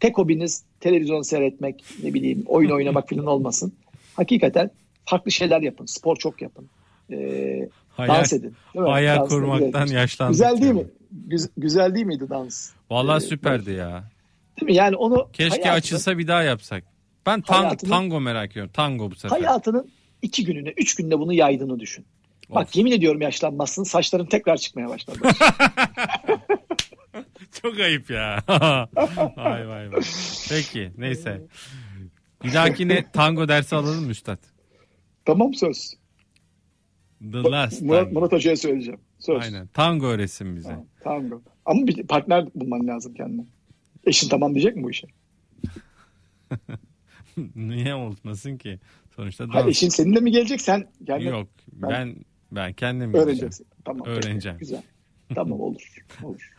[0.00, 3.72] Tek hobiniz televizyon seyretmek, ne bileyim oyun oynamak falan olmasın.
[4.14, 4.70] Hakikaten
[5.04, 5.86] farklı şeyler yapın.
[5.86, 6.68] Spor çok yapın.
[7.12, 8.54] Ee, Hayal, dans edin.
[8.76, 10.32] Hayal Dans da kurmaktan yaşlandık.
[10.32, 10.80] Güzel değil yani.
[10.80, 10.86] mi?
[11.12, 12.70] Güz- güzel değil miydi dans?
[12.90, 14.04] Vallahi Ee, süperdi ya.
[14.60, 14.74] Değil mi?
[14.76, 16.84] Yani onu Keşke hayatının- açılsa bir daha yapsak.
[17.26, 18.70] Ben tang, tango merak ediyorum.
[18.74, 19.36] Tango bu sefer.
[19.40, 19.90] Hayatının
[20.22, 22.04] iki gününe, üç günde bunu yaydığını düşün.
[22.50, 22.76] Bak Of.
[22.76, 23.82] yemin ediyorum yaşlanmazsın.
[23.82, 25.18] Saçların tekrar çıkmaya başladı.
[27.62, 28.42] Çok ayıp ya.
[29.36, 30.00] vay vay vay.
[30.48, 31.42] Peki neyse.
[32.44, 34.38] Bir dahakine tango dersi alalım mı üstad?
[35.24, 35.94] tamam söz.
[37.32, 38.20] The Last Murat, Tango.
[38.20, 39.00] Murat Hoca'ya söyleyeceğim.
[39.18, 39.42] Söz.
[39.42, 39.66] Aynen.
[39.66, 40.68] Tango öğretsin bize.
[40.68, 41.42] Tamam, Tango.
[41.64, 43.44] Ama bir partner bulman lazım kendine.
[44.04, 45.06] Eşin tamam diyecek mi bu işe?
[47.56, 48.80] Niye olmasın ki?
[49.16, 49.70] Sonuçta Hayır, dans.
[49.70, 51.48] eşin seninle mi gelecek sen kendin Yok.
[51.72, 52.16] Ben ben
[52.76, 53.66] kendim öğreneceksin.
[53.84, 54.06] Tamam.
[54.06, 54.58] Öğreneceğim.
[54.58, 54.82] Güzel.
[55.34, 55.96] Tamam olur.
[56.22, 56.50] olur.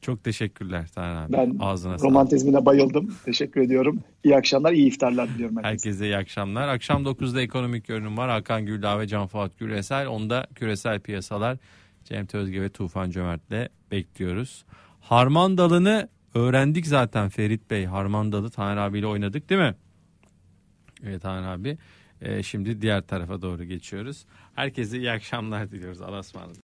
[0.00, 1.32] Çok teşekkürler Taner abi.
[1.32, 2.10] Ben Ağzına sağlık.
[2.10, 3.14] romantizmine bayıldım.
[3.24, 4.00] Teşekkür ediyorum.
[4.24, 5.68] İyi akşamlar, iyi iftarlar diliyorum herkese.
[5.88, 6.68] Herkese iyi akşamlar.
[6.68, 8.30] Akşam 9'da ekonomik görünüm var.
[8.30, 10.06] Hakan Güldağ ve Can Fuat Güresel.
[10.06, 11.58] Onda küresel piyasalar
[12.04, 14.64] Cem Tözge ve Tufan Cömert'le bekliyoruz.
[15.00, 17.84] Harman dalını öğrendik zaten Ferit Bey.
[17.86, 19.74] Harman dalı Taner abiyle oynadık değil mi?
[21.04, 21.78] Evet Han abi.
[22.20, 24.24] Ee, şimdi diğer tarafa doğru geçiyoruz.
[24.54, 26.02] Herkese iyi akşamlar diliyoruz.
[26.02, 26.64] Allah'a ısmarladık.